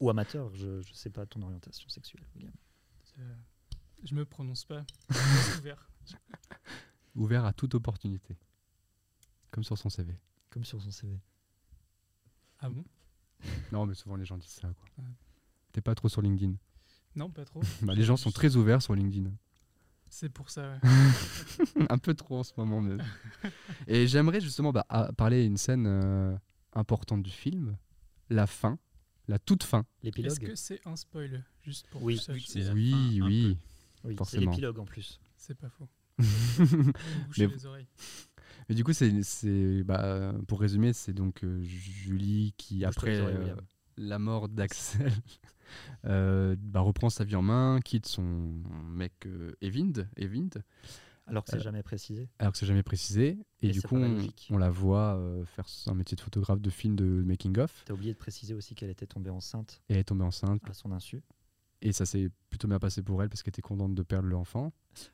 [0.01, 2.53] Ou amateurs, je, je sais pas ton orientation sexuelle, William.
[3.20, 3.34] Euh,
[4.05, 4.84] Je me prononce pas.
[5.59, 5.88] Ouvert.
[7.14, 8.36] Ouvert à toute opportunité.
[9.51, 10.14] Comme sur son CV.
[10.51, 11.18] Comme sur son CV.
[12.61, 12.84] Ah bon?
[13.72, 15.05] Non, mais souvent les gens disent ça, quoi.
[15.05, 15.11] Ouais.
[15.72, 16.55] T'es pas trop sur LinkedIn.
[17.14, 17.61] Non, pas trop.
[17.82, 19.30] Bah, les gens sont très ouverts sur LinkedIn.
[20.11, 20.78] C'est pour ça.
[20.82, 21.86] ouais.
[21.90, 23.03] un peu trop en ce moment même.
[23.86, 26.36] Et j'aimerais justement bah, à- parler d'une scène euh,
[26.72, 27.76] importante du film,
[28.30, 28.78] la fin,
[29.28, 29.80] la toute fin.
[29.80, 32.18] Est-ce L'épilogue que c'est un spoil Juste pour Oui.
[32.26, 33.59] que Oui, oui, oui.
[34.05, 34.51] Oui, c'est forcément.
[34.51, 35.20] l'épilogue en plus.
[35.36, 35.88] C'est pas faux.
[36.18, 37.86] Mais- les oreilles.
[38.68, 43.54] Mais du coup, c'est, c'est, bah, pour résumer, c'est donc euh, Julie qui, après euh,
[43.96, 45.10] la mort d'Axel,
[46.04, 49.26] euh, bah, reprend sa vie en main, quitte son mec
[49.62, 50.62] Evind, Evind,
[51.26, 52.28] Alors que c'est jamais précisé.
[52.38, 53.38] alors que c'est jamais précisé.
[53.62, 53.96] Et, Et du coup,
[54.50, 57.84] on, la voit faire un métier de photographe de film de making-of.
[57.86, 60.60] T'as oublié de préciser aussi qu'elle était tombée enceinte Et elle est tombée enceinte.
[60.68, 61.22] à son insu.
[61.80, 64.72] Et ça s'est plutôt bien passé pour elle parce qu'elle était contente de perdre l'enfant.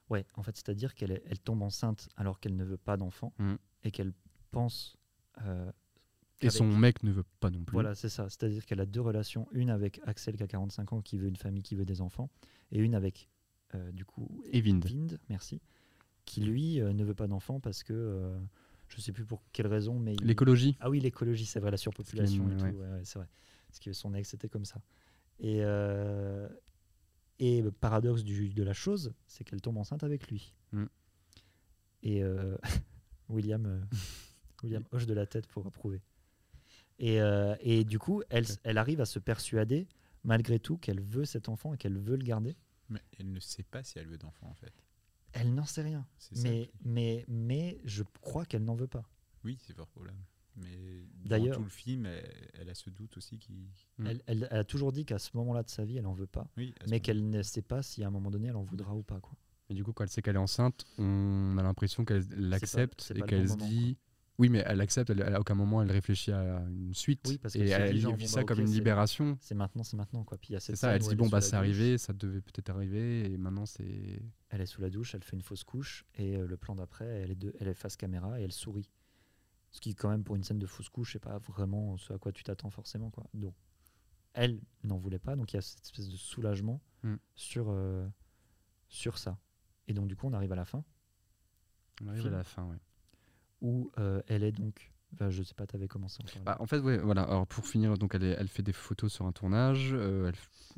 [0.08, 3.54] Ouais, en fait, c'est-à-dire qu'elle elle tombe enceinte alors qu'elle ne veut pas d'enfant Mm.
[3.84, 4.12] et qu'elle
[4.50, 4.96] pense.
[5.42, 5.70] euh,
[6.40, 7.74] Et son mec ne veut pas non plus.
[7.74, 8.28] Voilà, c'est ça.
[8.30, 11.36] C'est-à-dire qu'elle a deux relations, une avec Axel qui a 45 ans, qui veut une
[11.36, 12.30] famille, qui veut des enfants,
[12.72, 13.28] et une avec,
[13.74, 14.84] euh, du coup, Evind.
[14.86, 15.60] Vind, merci,
[16.24, 18.32] qui lui euh, ne veut pas d'enfants parce que,
[18.88, 20.14] je sais plus pour quelle raison, mais...
[20.14, 20.76] il- L'écologie.
[20.80, 22.56] Ah oui, l'écologie, c'est vrai, la surpopulation et ouais.
[22.72, 23.28] tout, ouais, ouais, c'est vrai.
[23.68, 24.80] Parce que son ex était comme ça.
[25.40, 26.48] Et, euh,
[27.38, 30.54] et le paradoxe du, de la chose, c'est qu'elle tombe enceinte avec lui.
[30.72, 30.84] Mm.
[32.02, 32.56] Et euh,
[33.28, 33.80] William, euh,
[34.62, 36.02] William hoche de la tête pour approuver.
[37.00, 37.18] Et,
[37.58, 39.88] et du coup, elle, elle arrive à se persuader,
[40.22, 42.56] malgré tout, qu'elle veut cet enfant et qu'elle veut le garder.
[42.88, 44.72] Mais elle ne sait pas si elle veut d'enfant en fait.
[45.32, 46.06] Elle n'en sait rien.
[46.36, 49.02] Mais, mais, mais je crois qu'elle n'en veut pas.
[49.42, 50.16] Oui, c'est fort probable.
[50.56, 53.52] Mais D'ailleurs- tout le film, elle, elle a ce doute aussi qui.
[54.04, 56.26] Elle, elle- elle a toujours dit qu'à ce moment-là de sa vie, elle n'en veut
[56.26, 56.48] pas.
[56.56, 59.02] Oui, mais qu'elle ne sait pas si à un moment donné elle en voudra ou
[59.02, 59.20] pas.
[59.20, 59.34] Quoi.
[59.70, 63.22] Et du coup, quand elle sait qu'elle est enceinte, on a l'impression qu'elle l'accepte et
[63.22, 63.96] qu'elle se moment, dit
[64.36, 67.26] Oui, mais elle accepte, elle, à aucun moment elle réfléchit à une suite.
[67.28, 69.38] Oui, parce que et elle vit ça bah, comme une libération.
[69.40, 70.36] C'est maintenant, c'est maintenant quoi.
[70.38, 72.12] Puis il y a C'est cette ça, elle se dit bon, bah c'est arrivé, ça
[72.12, 74.20] devait peut-être arriver, et maintenant c'est.
[74.50, 77.06] Elle est sous la douche, elle fait une fausse couche et euh, le plan d'après,
[77.06, 78.88] elle est, de- elle est face caméra et elle sourit.
[79.74, 82.18] Ce qui, quand même, pour une scène de fausse couche, c'est pas vraiment ce à
[82.18, 83.10] quoi tu t'attends forcément.
[83.10, 83.24] Quoi.
[83.34, 83.54] Donc,
[84.32, 87.16] elle n'en voulait pas, donc il y a cette espèce de soulagement Mm.
[87.34, 88.08] sur, euh,
[88.88, 89.36] sur ça.
[89.88, 90.84] Et donc, du coup, on arrive à la fin
[92.02, 92.34] On arrive Film.
[92.34, 92.78] à la fin, ouais.
[93.62, 94.92] où euh, elle est donc.
[95.12, 96.42] Enfin, je sais pas, tu avais commencé en.
[96.44, 97.22] Bah, en fait, ouais, voilà.
[97.22, 99.90] Alors pour finir, donc elle, est- elle fait des photos sur un tournage.
[99.92, 100.30] euh,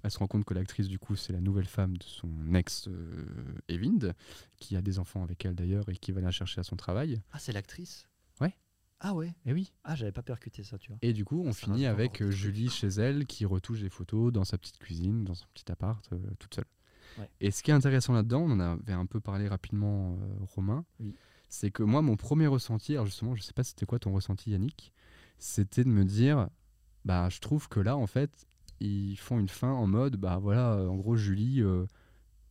[0.02, 2.88] elle, se rend compte que l'actrice, du coup, c'est la nouvelle femme de son ex
[2.88, 4.14] euh, Evind,
[4.58, 7.20] qui a des enfants avec elle d'ailleurs et qui va la chercher à son travail.
[7.32, 8.06] Ah, c'est l'actrice?
[9.00, 9.72] Ah ouais Et oui.
[9.84, 10.98] Ah, j'avais pas percuté ça, tu vois.
[11.02, 12.30] Et du coup, on Ça finit avec euh.
[12.30, 16.02] Julie chez elle qui retouche des photos dans sa petite cuisine, dans son petit appart,
[16.12, 16.64] euh, toute seule.
[17.18, 17.30] Ouais.
[17.40, 20.84] Et ce qui est intéressant là-dedans, on en avait un peu parlé rapidement, euh, Romain,
[21.00, 21.14] Oui.
[21.48, 24.50] c'est que moi, mon premier ressenti, alors justement, je sais pas c'était quoi ton ressenti,
[24.50, 24.92] Yannick,
[25.38, 26.48] c'était de me dire,
[27.04, 28.46] bah, je trouve que là, en fait,
[28.80, 31.62] ils font une fin en mode, bah voilà, en gros, Julie,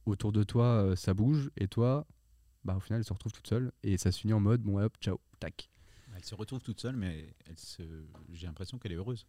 [0.06, 2.08] autour de toi, ça bouge, et toi,
[2.64, 4.80] bah au final, elle se retrouve toute seule, et ça se finit en mode, bon,
[4.80, 5.70] hop, ciao, tac.
[6.26, 7.84] Elle se retrouve toute seule, mais elle se...
[8.34, 9.28] j'ai l'impression qu'elle est heureuse.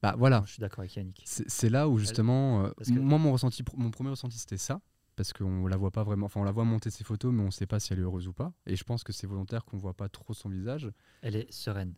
[0.00, 1.22] Bah voilà, Je suis d'accord avec Yannick.
[1.26, 4.80] C'est là où justement, euh, que- moi mon ressenti, mon premier ressenti c'était ça,
[5.16, 7.50] parce qu'on la voit pas vraiment, enfin on la voit monter ses photos, mais on
[7.50, 8.52] sait pas si elle est heureuse ou pas.
[8.66, 10.88] Et je pense que c'est volontaire qu'on voit pas trop son visage.
[11.22, 11.94] Elle est sereine.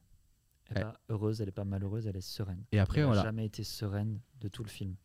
[0.70, 0.92] Elle n'est Ouais.
[0.92, 2.64] pas heureuse, elle n'est pas malheureuse, elle est sereine.
[2.72, 3.20] Et après elle voilà.
[3.20, 4.96] n'a jamais été sereine de tout le film.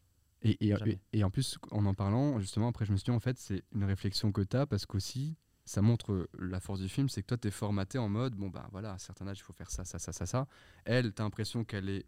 [0.42, 1.02] Et, et, Jamais.
[1.12, 3.38] et- et en plus, en en parlant, justement, après je me suis dit en fait
[3.38, 5.36] c'est une réflexion que tu as parce qu'aussi
[5.68, 8.36] ça montre euh, la force du film, c'est que toi tu es formaté en mode
[8.36, 10.48] bon bah voilà à un certain âge il faut faire ça, ça, ça, ça, ça.
[10.86, 12.06] Elle, tu as l'impression qu'elle est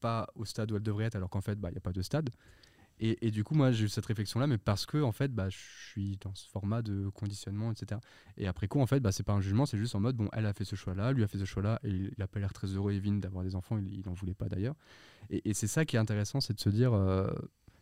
[0.00, 1.92] pas au stade où elle devrait être alors qu'en fait bah il n'y a pas
[1.92, 2.30] de stade.
[2.98, 5.48] Et, et du coup, moi, j'ai eu cette réflexion-là, mais parce que, en fait, bah,
[5.50, 5.58] je
[5.90, 8.00] suis dans ce format de conditionnement, etc.
[8.38, 10.28] Et après coup, en fait, bah, c'est pas un jugement, c'est juste en mode, bon,
[10.32, 12.52] elle a fait ce choix-là, lui a fait ce choix-là, et il a pas l'air
[12.52, 14.76] très heureux, Evin, d'avoir des enfants, il n'en voulait pas d'ailleurs.
[15.28, 17.30] Et, et c'est ça qui est intéressant, c'est de se dire euh,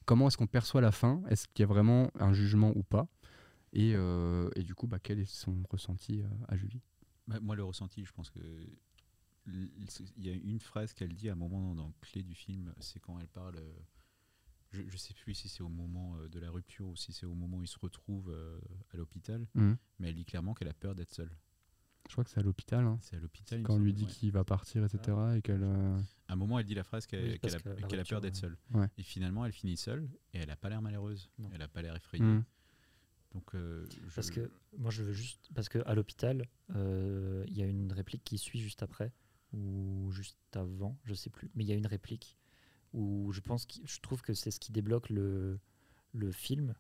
[0.05, 3.07] comment est-ce qu'on perçoit la fin, est-ce qu'il y a vraiment un jugement ou pas,
[3.75, 6.81] et, euh, et du coup, bah, quel est son ressenti euh, à Julie?
[7.29, 8.41] Bah, moi, le ressenti, je pense que.
[9.47, 12.72] Il y a une phrase qu'elle dit à un moment dans, dans Clé du film,
[12.81, 13.57] c'est quand elle parle.
[13.57, 13.72] euh,
[14.72, 17.35] Je ne sais plus si c'est au moment de la rupture ou si c'est au
[17.35, 18.35] moment où ils se retrouvent
[18.93, 19.77] à l'hôpital, Mhm.
[19.99, 21.31] mais elle dit clairement qu'elle a peur d'être seule.
[22.09, 23.62] Je crois que c'est à l'hôpital, hein, C'est à l'hôpital.
[23.62, 24.11] quand on lui dit ouais.
[24.11, 25.16] qu'il va partir, etc.
[25.37, 25.62] Et qu'elle.
[25.62, 25.99] euh,
[26.29, 28.57] À un moment, elle dit la phrase qu'elle Oui, a, peur d'être seule.
[28.72, 28.89] Ouais.
[28.99, 31.31] Et finalement, elle finit seule et elle n'a pas l'air malheureuse.
[31.39, 31.49] Non.
[31.53, 32.25] Elle n'a pas l'air effrayée.
[32.25, 32.45] mhm.
[33.55, 35.49] Euh, Parce que moi, je veux juste.
[35.55, 39.12] Parce qu'à l'hôpital, euh, il y a une réplique qui suit juste après,
[39.53, 41.51] ou juste avant, je sais plus.
[41.55, 42.37] Mais il y a une réplique
[42.93, 45.59] où je pense que je trouve que c'est ce qui débloque le,
[46.12, 46.74] le film.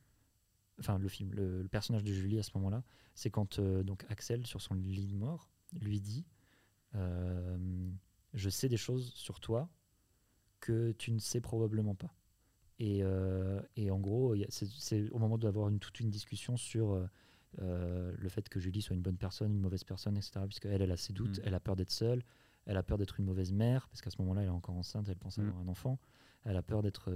[0.80, 2.82] Enfin, le film, le, personnage de Julie à ce moment-là,
[3.14, 5.50] c'est quand euh, donc Axel, sur son lit de mort,
[5.80, 6.24] lui dit
[6.92, 9.68] Je sais des choses sur toi
[10.60, 12.14] que tu ne sais probablement pas.
[12.80, 17.06] Et, euh, et en gros, c'est- au moment d'avoir une, toute une discussion sur euh,
[17.62, 20.40] euh, le fait que Julie soit une bonne personne, une mauvaise personne, etc.
[20.46, 21.42] Puisque elle, a ses doutes, Mm.
[21.44, 22.24] elle a peur d'être seule,
[22.66, 25.08] elle a peur d'être une mauvaise mère, parce qu'à ce moment-là, elle est encore enceinte,
[25.08, 25.42] elle pense Mm.
[25.42, 25.98] avoir un enfant.
[26.44, 27.10] Elle a peur d'être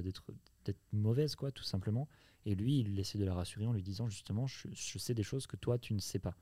[0.92, 2.08] mauvaise, quoi, tout simplement.
[2.46, 5.22] Et lui, il essaie de la rassurer en lui disant justement, je, je sais des
[5.24, 6.36] choses que toi, tu ne sais pas.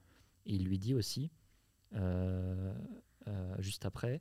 [0.44, 1.30] Et il lui dit aussi,
[1.94, 2.74] euh,
[3.28, 4.20] euh, juste après,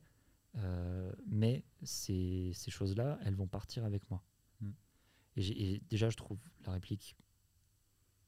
[0.58, 4.24] euh, mais ces, ces choses-là, elles vont partir avec moi.
[5.38, 7.16] Et, déjà, je trouve la réplique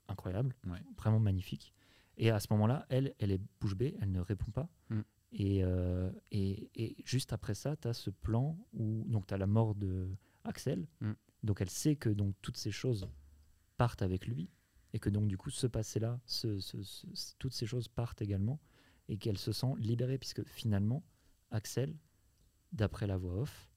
[0.08, 0.80] incroyable, Ouais.
[0.98, 1.74] vraiment magnifique.
[2.18, 4.70] Et à ce moment-là, elle, elle est bouche bée, elle ne répond pas.
[4.90, 5.02] Mm.
[5.34, 9.48] Et, euh, et, et juste après ça, tu as ce plan où tu as la
[9.48, 10.10] mort de
[10.44, 10.88] Axel.
[11.02, 11.12] Mm.
[11.44, 13.08] Donc elle sait que donc toutes ces choses
[13.76, 14.50] partent avec lui
[14.94, 18.22] et que donc du coup ce passé-là, ce- ce- ce- ce- toutes ces choses partent
[18.22, 18.60] également
[19.10, 21.04] et qu'elle se sent libérée puisque finalement
[21.52, 21.96] Axel,
[22.72, 23.70] d'après la voix off,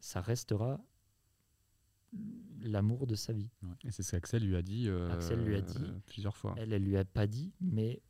[0.00, 0.84] ça restera
[2.62, 3.48] l'amour de sa vie.
[3.84, 5.78] Et c'est ce qu'Axel lui a dit, euh, Axel lui a dit.
[6.06, 6.54] plusieurs fois.
[6.58, 8.00] Elle, elle lui a pas dit, mais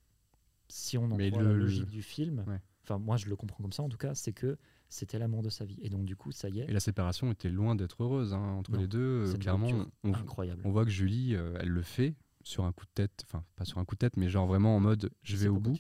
[0.69, 2.61] si on en Mais croit le- la logique du film, Ouais.
[2.83, 4.57] enfin moi je le comprends comme ça en tout cas, c'est que
[4.89, 5.79] c'était l'amour de sa vie.
[5.83, 8.39] Et donc du coup, ça y est, Et la séparation était loin d'être heureuse hein,
[8.41, 9.27] entre Non, les deux.
[9.27, 9.69] euh, clairement,
[10.05, 10.63] on, incroyable.
[10.65, 13.65] on voit que Julie, euh, elle le fait sur un coup de tête, enfin pas
[13.65, 15.77] sur un coup de tête, mais genre vraiment en mode je vais au bout.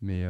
[0.00, 0.24] Mais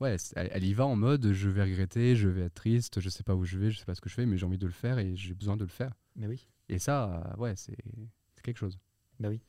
[0.00, 3.08] ouais, elle, elle y va en mode je vais regretter, je vais être triste, je
[3.08, 4.58] sais pas où je vais, je sais pas ce que je fais, mais j'ai envie
[4.58, 5.92] de le faire et j'ai besoin de le faire.
[6.16, 7.76] Mais oui, Et ça, ouais, c'est
[8.34, 8.78] c'est quelque chose.
[9.20, 9.40] bah oui.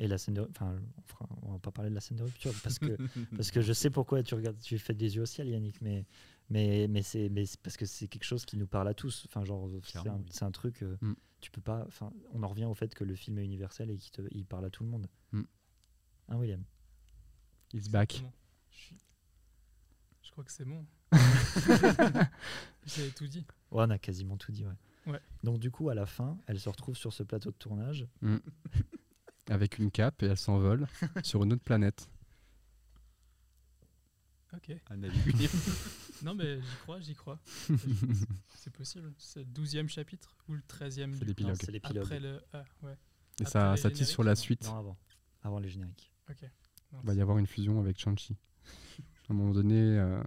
[0.00, 2.22] Et la scène de, enfin, on, fera, on va pas parler de la scène de
[2.22, 2.96] rupture parce que
[3.36, 6.06] parce que je sais pourquoi tu regardes, tu fais des yeux au ciel, Yannick, mais
[6.50, 9.24] mais mais c'est mais parce que c'est quelque chose qui nous parle à tous.
[9.26, 10.26] Enfin, genre, c'est un, oui.
[10.30, 10.82] c'est un truc.
[10.82, 11.14] euh, Mm.
[11.40, 11.84] Tu peux pas.
[11.86, 14.44] Enfin, on en revient au fait que le film est universel et qu'il te- il
[14.44, 15.06] parle à tout le monde.
[15.32, 15.42] Mm.
[16.28, 16.64] Hein, William?
[17.74, 18.10] It's back.
[18.14, 18.32] Exactement.
[20.38, 20.86] Crois que c'est bon.
[22.86, 23.44] J'avais tout dit.
[23.72, 25.12] Ouais, on a quasiment tout dit, ouais.
[25.12, 25.20] Ouais.
[25.42, 28.06] Donc du coup, à la fin, elle se retrouve sur ce plateau de tournage.
[29.50, 30.86] Avec une cape et elle s'envole
[31.24, 32.08] sur une autre planète.
[34.54, 34.76] Ok.
[36.22, 37.40] Non, mais j'y crois, j'y crois.
[38.54, 39.12] c'est possible.
[39.18, 41.56] C'est le 12e chapitre ou le 13e C'est l'épilogue.
[41.58, 42.04] C'est l'épilogue.
[42.04, 42.40] Après le.
[42.52, 42.92] Ah, ouais.
[43.40, 44.66] Et Après ça, ça tisse sur la suite.
[44.66, 44.96] Non, avant.
[45.42, 46.12] Avant les génériques.
[46.30, 46.48] Ok.
[46.92, 48.36] Il va y avoir une fusion avec Shang-Chi.
[49.28, 50.22] À un moment donné, euh,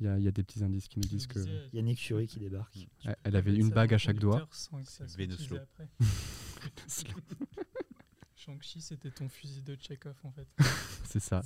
[0.00, 1.76] il y, a- il y a des petits indices qui nous disent que disais, Il
[1.76, 2.76] y a Nick Fury qui débarque.
[3.04, 4.48] elle- elle avait une bague à chaque doigt.
[5.34, 5.88] utilisé après.
[8.36, 10.48] Shang-Chi, c'était ton fusil de Chekhov en fait.
[11.04, 11.42] C'est ça.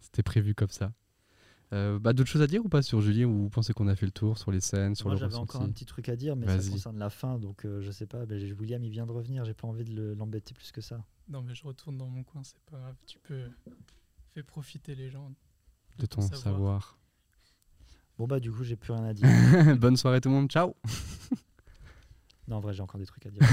[0.00, 0.92] C'était prévu comme ça.
[1.72, 3.24] Euh, bah, D'autres choses à dire ou pas sur Julie?
[3.24, 5.62] Ou vous pensez qu'on a fait le tour sur les scènes, sur Moi, j'avais encore
[5.62, 8.24] un petit truc à dire, mais ça concerne la fin, donc euh, je sais pas.
[8.26, 10.80] ben, j'ai- William, il vient de revenir, j'ai pas envie de le- l'embêter plus que
[10.80, 11.04] ça.
[11.28, 12.96] Non, mais je retourne dans mon coin, c'est pas grave.
[13.06, 13.50] Tu peux.
[14.34, 15.32] Fais profiter les gens
[15.98, 16.98] de ton savoir.
[18.18, 19.28] Bon bah du coup, j'ai plus rien à dire.
[19.78, 20.74] Bonne soirée tout le monde, ciao
[22.48, 23.42] non, en vrai, j'ai encore des trucs à dire.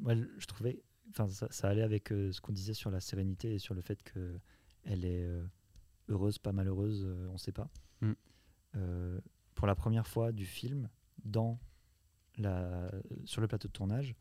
[0.00, 3.00] Moi, je- je trouvais, enfin, ça, ça allait avec euh, ce qu'on disait sur la
[3.00, 4.38] sérénité et sur le fait que
[4.84, 5.44] elle est euh,
[6.08, 7.68] heureuse, pas malheureuse, euh, on sait pas.
[8.00, 8.12] Mm.
[8.76, 9.20] Euh,
[9.54, 10.88] pour la première fois du film,
[11.24, 11.58] dans
[12.38, 12.90] la,
[13.24, 14.14] sur le plateau de tournage,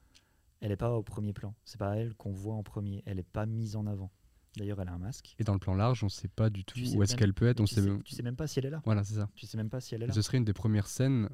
[0.59, 1.55] elle n'est pas au premier plan.
[1.63, 3.01] C'est pas elle qu'on voit en premier.
[3.05, 4.11] Elle n'est pas mise en avant.
[4.57, 5.35] D'ailleurs, elle a un masque.
[5.39, 7.33] Et dans le plan large, on sait pas du tout Tu sais où est-ce qu'elle
[7.33, 7.59] peut être.
[7.61, 7.81] On tu, sait...
[7.81, 8.81] sais, tu sais même pas si elle est là.
[8.85, 9.29] Voilà, c'est ça.
[9.35, 10.13] Tu sais même pas si elle est Et là.
[10.13, 11.29] ce serait une des premières scènes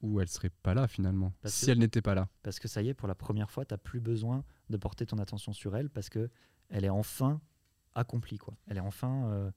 [0.00, 1.32] où elle serait pas là finalement.
[1.42, 2.28] Parce si que- elle n'était pas là.
[2.42, 5.04] Parce que ça y est, pour la première fois, tu n'as plus besoin de porter
[5.06, 6.30] ton attention sur elle parce que
[6.68, 7.40] elle est enfin
[7.94, 8.38] accomplie.
[8.38, 8.56] Quoi.
[8.66, 9.28] Elle est enfin.
[9.30, 9.50] euh,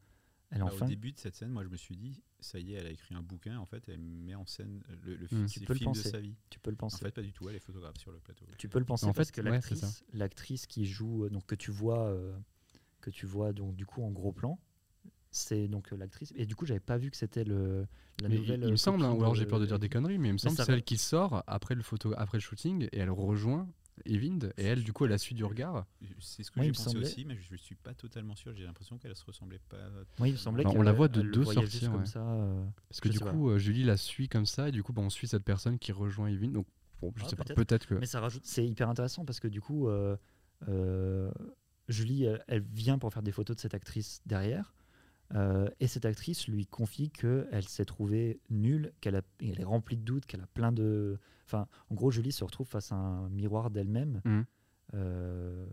[0.50, 0.86] elle est Bah, enfin...
[0.86, 2.92] Au début de cette scène, moi je me suis dit, ça y est, elle a
[2.92, 5.28] écrit un bouquin, en fait, elle met en scène le, le Mm.
[5.28, 6.10] film, Tu le le film de penser.
[6.10, 6.38] sa vie.
[6.50, 7.04] Tu peux le En penser.
[7.04, 8.46] fait, pas du tout, elle est photographe sur le plateau.
[8.58, 11.46] tu peux le penser En parce fait, que ouais, l'actrice, l'actrice qui joue, euh, donc
[11.46, 12.38] que tu vois, euh,
[13.12, 14.60] que tu vois donc du coup en gros plan,
[15.32, 16.34] c'est donc euh, l'actrice.
[16.36, 17.86] Et du coup, j'avais pas vu que c'était le
[18.22, 18.62] la Mais il- nouvelle.
[18.64, 20.34] il, me euh, semble, hein, ou alors j'ai peur de dire des conneries, mais il
[20.34, 22.88] me semble ça que c'est va- elle qui sort après le, photo, après le shooting
[22.92, 23.68] et elle rejoint
[24.06, 25.86] Evind et elle, du coup, elle a suivi du regard.
[26.20, 28.36] C'est ce que Moi, j'ai me pensé semblait- aussi, mais je ne suis pas totalement
[28.36, 28.54] sûr.
[28.56, 29.78] J'ai l'impression qu'elle se ressemblait pas.
[30.20, 32.20] Oui, il me semblait on la voit de deux juste comme ça.
[32.28, 33.32] euh, Parce que Je du pas.
[33.32, 35.78] coup, euh, Julie la suit comme ça et du coup, bah, on suit cette personne
[35.80, 36.52] qui rejoint Evind.
[36.54, 36.68] Donc,
[37.02, 37.56] bon, je Ah, sais pas, peut-être.
[37.58, 37.96] peut-être que.
[37.96, 40.16] Mais ça rajoute, c'est hyper intéressant parce que du coup, euh,
[40.68, 41.32] euh,
[41.88, 44.74] Julie, elle, elle vient pour faire des photos de cette actrice derrière.
[45.36, 50.04] euh, et cette actrice lui confie qu'elle s'est trouvée nulle, qu'elle elle est remplie de
[50.04, 51.20] doutes, qu'elle a plein de.
[51.46, 54.22] Enfin, en gros, Julie se retrouve face à un miroir d'elle-même.
[54.26, 54.46] Mhm.
[54.94, 55.66] euh,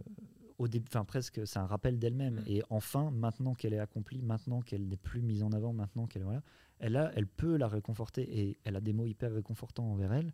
[0.58, 2.36] au début, enfin presque, c'est un rappel d'elle-même.
[2.36, 2.44] Mhm.
[2.46, 6.22] Et enfin, maintenant qu'elle est accomplie, maintenant qu'elle n'est plus mise en avant, maintenant qu'elle
[6.22, 6.42] voilà,
[6.78, 10.32] elle a, elle peut la réconforter et elle a des mots hyper réconfortants envers elle.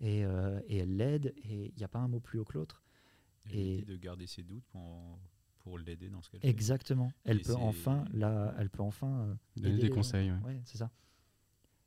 [0.00, 2.54] Et, euh, et elle l'aide et il n'y a pas un mot plus haut que
[2.58, 2.81] l'autre.
[3.50, 5.18] Et- de garder ses doutes pour,
[5.60, 6.48] pour l'aider dans ce qu'elle fait.
[6.48, 7.12] Exactement.
[7.24, 10.28] Elle peut enfin, là, elle peut enfin euh, Donner des les conseils.
[10.28, 10.38] gens.
[10.42, 10.54] ouais.
[10.54, 10.90] Ouais, c'est ça.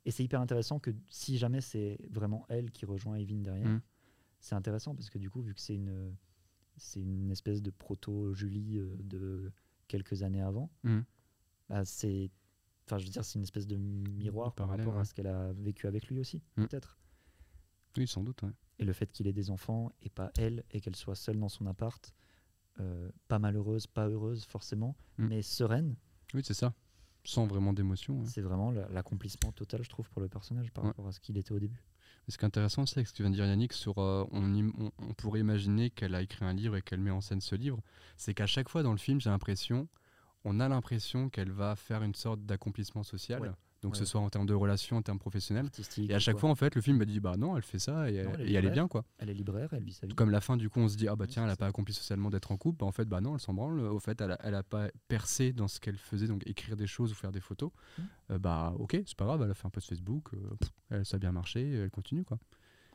[0.04, 3.80] Et c'est hyper intéressant que si jamais c'est vraiment elle qui rejoint Evin derrière, Mm.
[4.38, 6.14] c'est intéressant parce que du coup, vu que c'est une,
[6.76, 9.50] c'est une espèce de proto-Julie euh, de
[9.88, 11.00] quelques années avant, Mm.
[11.68, 12.30] bah, c'est,
[12.86, 15.52] enfin, je veux dire, c'est une espèce de miroir par rapport à ce qu'elle a
[15.54, 16.66] vécu avec lui aussi, Mm.
[16.66, 16.98] peut-être.
[17.96, 18.42] Oui, sans doute.
[18.42, 18.50] ouais.
[18.78, 21.48] Et le fait qu'il ait des enfants et pas elle, et qu'elle soit seule dans
[21.48, 22.12] son appart,
[22.80, 25.26] euh, pas malheureuse, pas heureuse forcément, Mm.
[25.28, 25.96] mais sereine,
[26.34, 26.74] Oui, c'est ça.
[27.24, 28.20] Sans vraiment d'émotion.
[28.20, 28.26] ouais.
[28.26, 30.90] c'est vraiment la- l'accomplissement total, je trouve, pour le personnage par Ouais.
[30.90, 31.82] rapport à ce qu'il était au début.
[32.28, 34.54] Ce qui est intéressant, c'est ce que tu viens de dire, Yannick, sur, euh, on,
[34.54, 37.40] im- on- on pourrait imaginer qu'elle a écrit un livre et qu'elle met en scène
[37.40, 37.80] ce livre.
[38.16, 39.88] C'est qu'à chaque fois dans le film, j'ai l'impression,
[40.44, 43.40] on a l'impression qu'elle va faire une sorte d'accomplissement social.
[43.42, 43.50] Ouais.
[43.86, 44.04] Donc, que Ouais.
[44.04, 45.70] ce soit en termes de relations, en termes professionnels.
[45.98, 46.40] Et à chaque quoi.
[46.40, 48.40] fois, en fait, le film a dit, bah non, elle fait ça et, Non, elle
[48.40, 48.72] est et elle est libraire.
[48.72, 49.04] bien, quoi.
[49.18, 50.14] Elle est libraire, elle vit sa vie.
[50.14, 51.94] Comme la fin, du coup, on se dit, ah bah tiens, elle n'a pas accompli
[51.94, 52.78] socialement d'être en couple.
[52.80, 53.78] Bah, en fait, bah non, elle s'en branle.
[53.80, 56.86] Au fait, elle a, elle a pas percé dans ce qu'elle faisait, donc écrire des
[56.86, 57.70] choses ou faire des photos.
[57.98, 58.02] Mm.
[58.32, 60.70] Euh, bah ok, c'est pas grave, elle a fait un peu de Facebook, euh, pff,
[60.90, 62.38] elle, ça a bien marché, elle continue, quoi.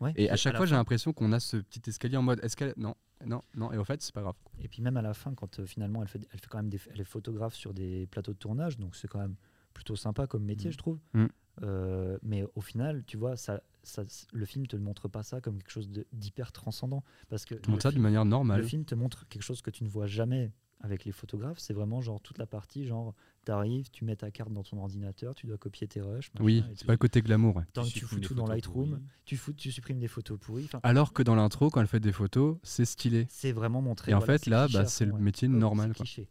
[0.01, 0.13] Ouais.
[0.15, 2.73] Et à chaque fois, j'ai l'impression qu'on a ce petit escalier en mode, est-ce qu'elle.
[2.75, 4.33] Non, non, non, et au fait, c'est pas grave.
[4.59, 6.69] Et puis même à la fin, quand euh, finalement elle fait, elle fait quand même
[6.69, 9.35] des, elle est photographe sur des plateaux de tournage, donc c'est quand même
[9.73, 10.73] plutôt sympa comme métier, Mhm.
[10.73, 10.99] je trouve.
[11.13, 11.29] Mhm.
[11.63, 15.41] Euh, mais au final, tu vois, ça, ça, le film te le montre pas ça
[15.41, 18.61] comme quelque chose d'hyper transcendant, parce que le ça film- d'une manière normale.
[18.61, 20.51] Le film te montre quelque chose que tu ne vois jamais
[20.83, 21.59] avec les photographes.
[21.59, 23.13] C'est vraiment genre toute la partie, genre,
[23.45, 26.31] t'arrives, tu mets ta carte dans ton ordinateur, tu dois copier tes rushs.
[26.33, 27.57] machin, Oui, c'est pas le côté glamour.
[27.57, 27.63] ouais.
[27.73, 30.67] tant que tu fous tout dans photos Lightroom, tu, fous, tu supprimes des photos pourries.
[30.81, 33.27] Alors que dans l'intro, quand elle fait des photos, c'est stylé.
[33.29, 34.11] c'est vraiment montré.
[34.11, 35.89] Et en voilà, fait, là, bah, c'est le métier Hop, normal.
[35.89, 36.05] c'est quoi.
[36.05, 36.29] cliché.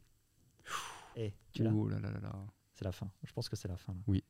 [1.17, 2.47] Eh, tu Oh là là là là,
[2.81, 3.11] C'est la fin.
[3.25, 3.95] Je pense que c'est la fin.
[4.09, 4.21] Là.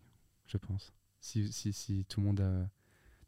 [0.46, 0.92] je pense.
[1.20, 2.68] Si, si, si tout le monde a.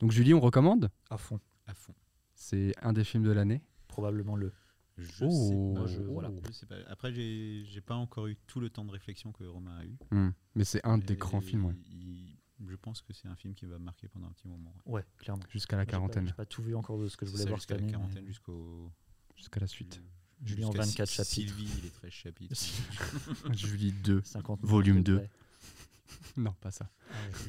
[0.01, 0.91] Donc, Julie, on recommande?
[1.11, 1.39] À fond.
[1.67, 1.95] À fond.
[2.35, 3.63] C'est un des films de l'année?
[3.87, 4.53] Probablement le.
[4.99, 5.31] Je Oh.
[5.31, 5.87] sais pas.
[5.87, 6.33] je- voilà.
[6.49, 6.75] Je sais pas.
[6.89, 9.97] Après, j'ai pas encore eu tout le temps de réflexion que Romain a eu.
[10.11, 10.31] Hmm.
[10.57, 11.75] Mais c'est un des grands films, ouais.
[11.93, 14.75] il- je pense que c'est un film qui va marquer pendant un petit moment.
[14.87, 14.95] ouais.
[14.95, 15.45] Ouais, clairement.
[15.51, 17.31] jusqu'à la Moi, j'ai pas- quarantaine, J'ai pas tout vu encore de ce que je
[17.31, 17.93] voulais ça, voir jusqu'à cette la année.
[17.97, 18.93] quarantaine, mais- jusqu'au.
[19.37, 20.03] jusqu'à la suite.
[20.45, 21.55] Julie en jusqu'à 24 Sy- chapitres.
[21.57, 22.55] Sylvie, il est 13 chapitres.
[23.55, 24.23] Julie 2.
[24.25, 25.19] 50 Volume minutes de 2.
[25.19, 25.31] près.
[26.37, 26.91] Non, pas ça.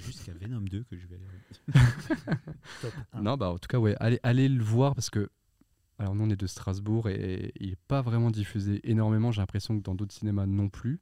[0.05, 1.85] Jusqu'à Venom 2 que je vais aller.
[2.81, 2.93] Top.
[3.21, 5.29] Non, bah en tout cas, ouais, allez, allez le voir parce que.
[5.99, 9.31] Alors, nous, on est de Strasbourg et il n'est pas vraiment diffusé énormément.
[9.31, 10.99] J'ai l'impression que dans d'autres cinémas non plus.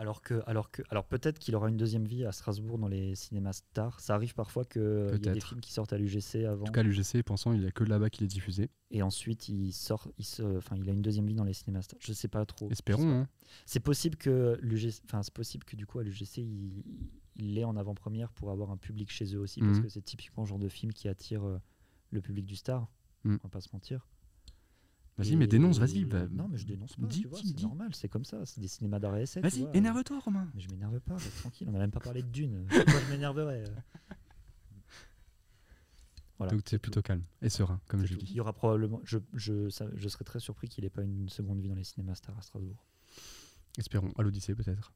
[0.00, 3.14] Alors que, alors que, alors peut-être qu'il aura une deuxième vie à Strasbourg dans les
[3.14, 4.00] cinémas stars.
[4.00, 6.72] Ça arrive parfois qu'il y a des films qui sortent à l'UGC avant En tout
[6.72, 8.70] cas, l'UGC, pensant, il n'y a que là-bas qu'il est diffusé.
[8.90, 11.82] et ensuite il sort, il se, enfin il a une deuxième vie dans les cinémas
[11.82, 11.98] stars.
[12.00, 12.70] Je sais pas trop.
[12.70, 13.10] Espérons.
[13.10, 13.28] hein.
[13.66, 16.82] C'est possible que l'UGC, enfin c'est possible que du coup à l'UGC il,
[17.36, 19.82] il l'ait en avant-première pour avoir un public chez eux aussi parce Mhm.
[19.82, 21.58] que c'est typiquement le genre de film qui attire euh,
[22.10, 22.88] le public du star.
[23.24, 23.38] Mhm.
[23.42, 24.06] On va pas se mentir.
[25.22, 26.04] Vas-y, mais dénonce, vas-y.
[26.04, 27.06] bah, non mais je dénonce pas.
[27.06, 27.62] dis, tu vois, dis, c'est dis.
[27.64, 28.44] normal, c'est comme ça.
[28.46, 30.50] C'est des cinémas d'art tu Vas-y, énerve-toi, Romain.
[30.54, 31.68] Mais je m'énerve pas, tranquille.
[31.70, 32.66] On a même pas parlé de Dune.
[32.68, 33.74] Pourquoi je m'énerverais euh
[36.38, 38.20] Voilà, Donc, tu es plutôt calme et serein, comme je tout.
[38.24, 38.32] dis.
[38.32, 39.00] Il y aura probablement.
[39.04, 41.84] Je, je, ça- je serais très surpris qu'il ait pas une seconde vie dans les
[41.84, 42.82] cinémas stars à Strasbourg.
[43.76, 44.10] Espérons.
[44.16, 44.92] À l'Odyssée, peut-être.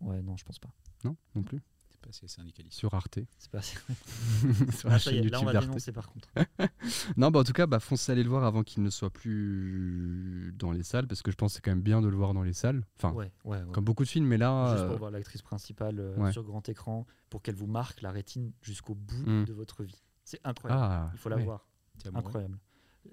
[0.00, 0.70] Ouais, non, je pense pas.
[1.04, 1.60] Non, non plus.
[2.00, 2.78] C'est pas assez syndicaliste.
[2.78, 3.18] Sur Arte.
[3.38, 3.60] C'est pas.
[4.72, 5.66] Sur la Ah, y chaîne est, là on YouTube va d'Arte.
[5.66, 6.28] dénoncer par contre.
[7.16, 10.54] Non, bah en tout cas, bah, foncez aller le voir avant qu'il ne soit plus
[10.56, 12.34] dans les salles, parce que je pense que c'est quand même bien de le voir
[12.34, 12.84] dans les salles.
[12.98, 13.72] Enfin, Ouais, ouais, ouais.
[13.72, 16.32] comme beaucoup de films, mais là, Juste euh, pour voir l'actrice principale euh, ouais.
[16.32, 19.44] sur grand écran, pour qu'elle vous marque la rétine jusqu'au bout Mm.
[19.46, 20.00] de votre vie.
[20.24, 20.80] C'est incroyable.
[20.82, 21.66] ah, Il faut la ouais, voir.
[22.06, 22.58] Amoureux Incroyable.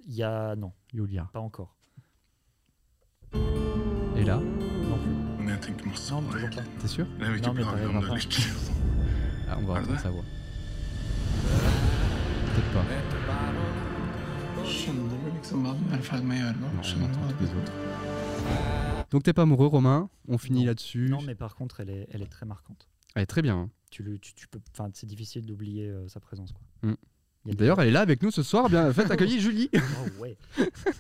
[0.06, 0.56] Il y a.
[0.56, 1.28] Non, Julia.
[1.34, 1.76] pas encore.
[4.16, 4.40] Et là,
[5.60, 6.62] Non toujours pas.
[6.82, 7.06] t'es sûr?
[7.20, 8.16] Non, om t'arriveras er pas.
[9.50, 10.24] ah, On va entendre sa voix.
[12.54, 12.86] Peut-être pas.
[16.64, 17.72] Non, on entend les autres.
[19.12, 20.10] Donc t'es pas amoureux, Romain?
[20.28, 20.66] On finit Non.
[20.68, 21.08] là-dessus.
[21.10, 22.88] Non, mais par contre, elle est, elle est très marquante.
[23.16, 23.56] Elle est très bien.
[23.58, 23.70] hein.
[23.92, 26.62] Tu le, tu, tu peux, enfin, c'est difficile d'oublier euh, sa présence, quoi.
[26.90, 26.96] Mm.
[27.46, 28.70] Il y a des- D'ailleurs, elle est là avec nous ce soir.
[28.70, 29.70] Bien, faites accueillir Julie.
[29.74, 29.80] Oh,
[30.22, 30.38] ouais.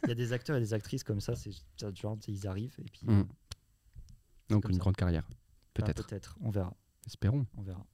[0.03, 2.75] Il y a des acteurs et des actrices comme ça, c'est ça, genre ils arrivent
[2.79, 3.23] et puis Mm.
[4.51, 4.79] Euh, Donc une ça.
[4.79, 5.27] grande carrière.
[5.29, 5.35] ah,
[5.73, 6.07] Peut-être.
[6.07, 6.73] peut-être, on verra,
[7.05, 7.45] Espérons.
[7.57, 7.85] on verra.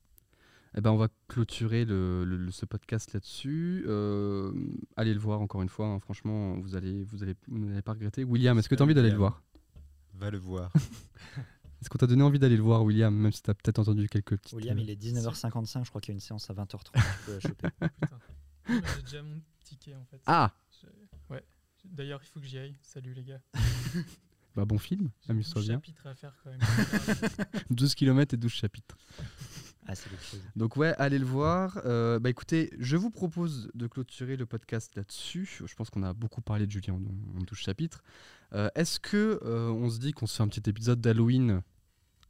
[0.77, 3.83] Eh ben, on va clôturer le, le- le- ce podcast là-dessus.
[3.87, 4.53] Euh,
[4.95, 5.87] allez le voir encore une fois.
[5.87, 5.99] hein.
[5.99, 8.23] Franchement, vous allez, vous allez, vous n'allez pas regretter.
[8.23, 9.43] William, est-ce que tu as envie d'aller le voir?
[10.13, 10.71] Va le voir.
[11.81, 14.07] Est-ce qu'on t'a donné envie d'aller le voir, William, même si tu as peut-être entendu
[14.07, 14.53] quelques petites.
[14.53, 16.91] William, euh, il est 19h55, je crois qu'il y a une séance à 20h30.
[16.93, 17.67] tu peux la choper.
[17.79, 18.19] Putain.
[18.95, 20.21] J'ai déjà mon ticket en fait.
[20.27, 21.43] Ah Je- Ouais.
[21.83, 22.77] D'ailleurs, il faut que j'y aille.
[22.83, 23.41] Salut les gars.
[24.55, 25.75] Bah bon film, amuse-toi 12 bien.
[25.77, 26.59] chapitres à faire quand même.
[27.69, 28.97] 12 km et 12 chapitres.
[29.87, 30.41] Ah, c'est quelque chose.
[30.55, 31.79] Donc ouais, allez le voir.
[31.85, 35.61] Euh, bah écoutez, je vous propose de clôturer le podcast là-dessus.
[35.65, 38.03] Je pense qu'on a beaucoup parlé de Julien en, en 12 chapitres.
[38.53, 41.61] Euh, Est-ce que euh, on se dit qu'on se fait un petit épisode d'Halloween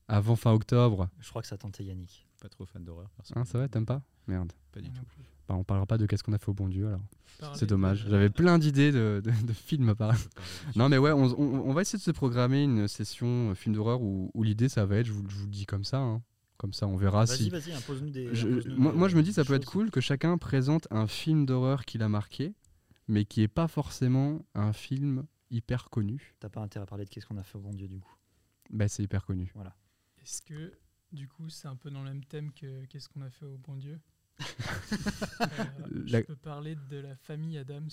[0.07, 1.09] avant fin octobre?
[1.19, 2.25] Je crois que ça tentait Yannick.
[2.41, 3.37] Pas trop fan d'horreur, personne.
[3.37, 4.01] Hein, C'est vrai, t'aimes pas?
[4.27, 4.51] Merde.
[4.71, 4.97] Pas du tout.
[4.97, 5.23] non plus.
[5.51, 7.01] Bah, on parlera pas de qu'est-ce qu'on a fait au bon Dieu alors.
[7.55, 8.05] C'est dommage.
[8.09, 10.17] J'avais plein d'idées de, de- de films à parler
[10.77, 13.75] Non mais ouais, on, on- on va essayer de se programmer une session euh, film
[13.75, 15.97] d'horreur où, où l'idée ça va être, je vous, je vous le dis comme ça,
[15.97, 16.21] hein.
[16.57, 17.49] comme ça on verra si.
[17.49, 18.33] vas-y, impose-nous des.
[18.33, 20.87] Je- impose-nous moi, des- moi, je me dis ça peut être cool que chacun présente
[20.91, 22.53] un film d'horreur qu'il a marqué,
[23.09, 26.35] mais qui est pas forcément un film hyper connu.
[26.39, 28.15] T'as pas intérêt à parler de qu'est-ce qu'on a fait au bon Dieu du coup.
[28.69, 29.51] Bah c'est hyper connu.
[30.21, 30.71] Est-ce que
[31.11, 33.57] du coup c'est un peu dans le même thème que qu'est-ce qu'on a fait au
[33.57, 33.99] bon Dieu?
[35.41, 35.45] Euh,
[36.07, 37.89] La- Je peux parler de la famille Adams.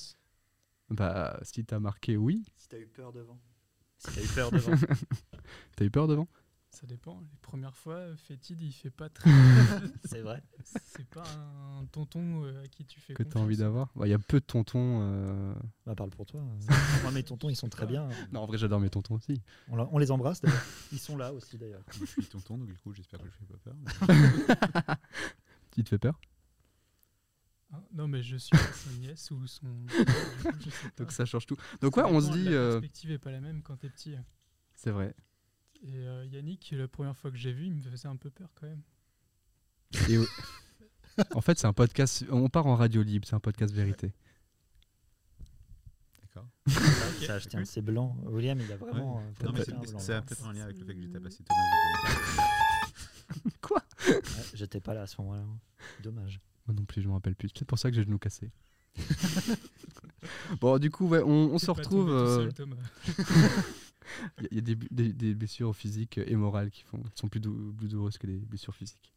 [0.91, 3.39] Bah si t'as marqué oui, Si t'as eu peur devant.
[3.99, 4.73] Si t'as eu peur devant.
[5.77, 6.29] t'as eu peur devant
[6.71, 7.21] Ça dépend.
[7.21, 9.29] Les premières fois, Fétide il fait pas très.
[10.05, 10.43] c'est vrai.
[10.65, 11.25] C'est pas
[11.79, 13.91] un tonton euh, à qui tu fais que t'as envie d'avoir.
[14.03, 15.01] Il y a peu de tontons.
[15.03, 16.41] euh, Bah, parle pour toi.
[17.03, 18.09] Moi, mes tontons, ils sont très bien.
[18.33, 19.43] Non en vrai j'adore mes tontons aussi.
[19.69, 20.63] On, les embrasse d'ailleurs.
[20.93, 21.83] Ils sont là aussi d'ailleurs.
[22.01, 24.97] Je suis tonton, donc du coup, j'espère que je fais pas peur.
[25.77, 26.19] Il te fait peur?
[27.71, 29.67] Hein non mais je suis pas son nièce ou son.
[30.43, 30.89] coup.
[30.97, 31.57] Donc ça change tout.
[31.81, 34.15] Donc ouais on se dit, La euh, perspective est pas la même quand t'es petit.
[34.75, 35.15] c'est vrai.
[35.83, 38.49] Et euh, Yannick, la première fois que j'ai vu, il me faisait un peu peur
[38.55, 38.83] quand même.
[40.09, 40.27] Et, euh,
[41.35, 44.13] en fait c'est un podcast, on part en radio libre, c'est un podcast vérité.
[46.23, 46.49] D'accord.
[47.27, 48.17] Ça a acheté un C blanc.
[48.25, 49.19] William, il a vraiment.
[49.19, 51.11] euh, Non, mais acheté c'est un c'est peut-être en lien avec le fait que j'ai
[51.11, 51.61] tabassé Thomas.
[53.71, 53.81] Ouais,
[54.55, 55.45] J'étais pas là à ce moment-là.
[56.03, 56.41] Dommage.
[56.69, 57.49] Moi non plus, je me rappelle plus.
[57.49, 58.51] C'est peut-être pour ça que j'ai le genou cassé.
[60.61, 62.11] bon, du coup, ouais, on, se retrouve.
[62.11, 62.51] euh.
[64.39, 66.83] Il y a- il y a, des, bu- des- des blessures physiques et morales qui,
[66.83, 69.13] font, qui sont plus, dou- plus douloureuses que des blessures physiques.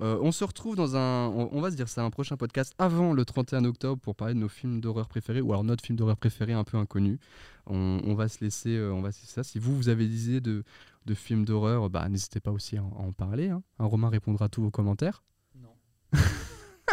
[0.00, 1.26] Euh, on se retrouve dans un.
[1.28, 4.32] On, on va se dire ça, un prochain podcast avant le 31 octobre pour parler
[4.32, 7.18] de nos films d'horreur préférés ou alors notre film d'horreur préféré un peu inconnu.
[7.66, 9.44] On, on va se laisser, euh, on va se laisser ça.
[9.44, 10.64] Si vous, vous avez des idées de,
[11.04, 13.50] de films d'horreur, bah, n'hésitez pas aussi à en, à en parler.
[13.50, 13.62] hein.
[13.78, 15.22] Un Romain répondra à tous vos commentaires.
[15.60, 15.74] Non.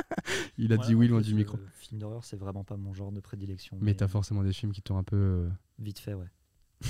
[0.57, 1.57] Il a dit oui loin du micro.
[1.73, 3.77] film d'horreur, c'est vraiment pas mon genre de prédilection.
[3.81, 5.15] Mais t'as forcément des films qui t'ont un peu.
[5.15, 6.27] euh, Vite fait, ouais.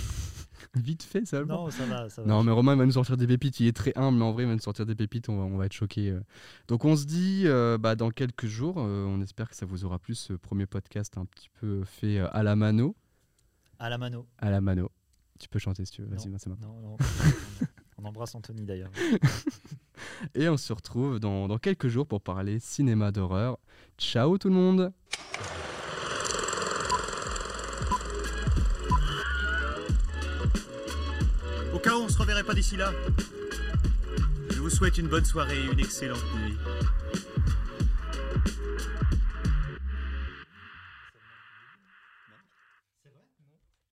[0.75, 2.27] Vite fait, ça Non, ça va, ça va.
[2.27, 3.59] Non, mais Romain il va nous sortir des pépites.
[3.59, 5.29] Il est très humble, mais en vrai, il va nous sortir des pépites.
[5.29, 6.09] On va, on va être choqués.
[6.09, 6.19] euh.
[6.67, 8.75] Donc, on se dit euh, bah, dans quelques jours.
[8.79, 12.19] euh, on espère que ça vous aura plu ce premier podcast un petit peu fait
[12.19, 12.95] euh, à la mano.
[13.79, 14.27] À la mano.
[14.39, 14.91] À la mano.
[15.39, 16.07] Tu peux chanter si tu veux.
[16.09, 16.37] Vas-y, Non.
[16.39, 16.75] c'est maintenant.
[16.81, 16.97] Non, non.
[17.99, 18.91] on embrasse Anthony d'ailleurs.
[20.35, 23.57] Et on se retrouve dans, quelques jours pour parler cinéma d'horreur.
[23.97, 24.91] Ciao tout le monde
[31.73, 32.91] Au cas où on se reverrait pas d'ici là,
[34.49, 36.57] je vous souhaite une bonne soirée et une excellente nuit.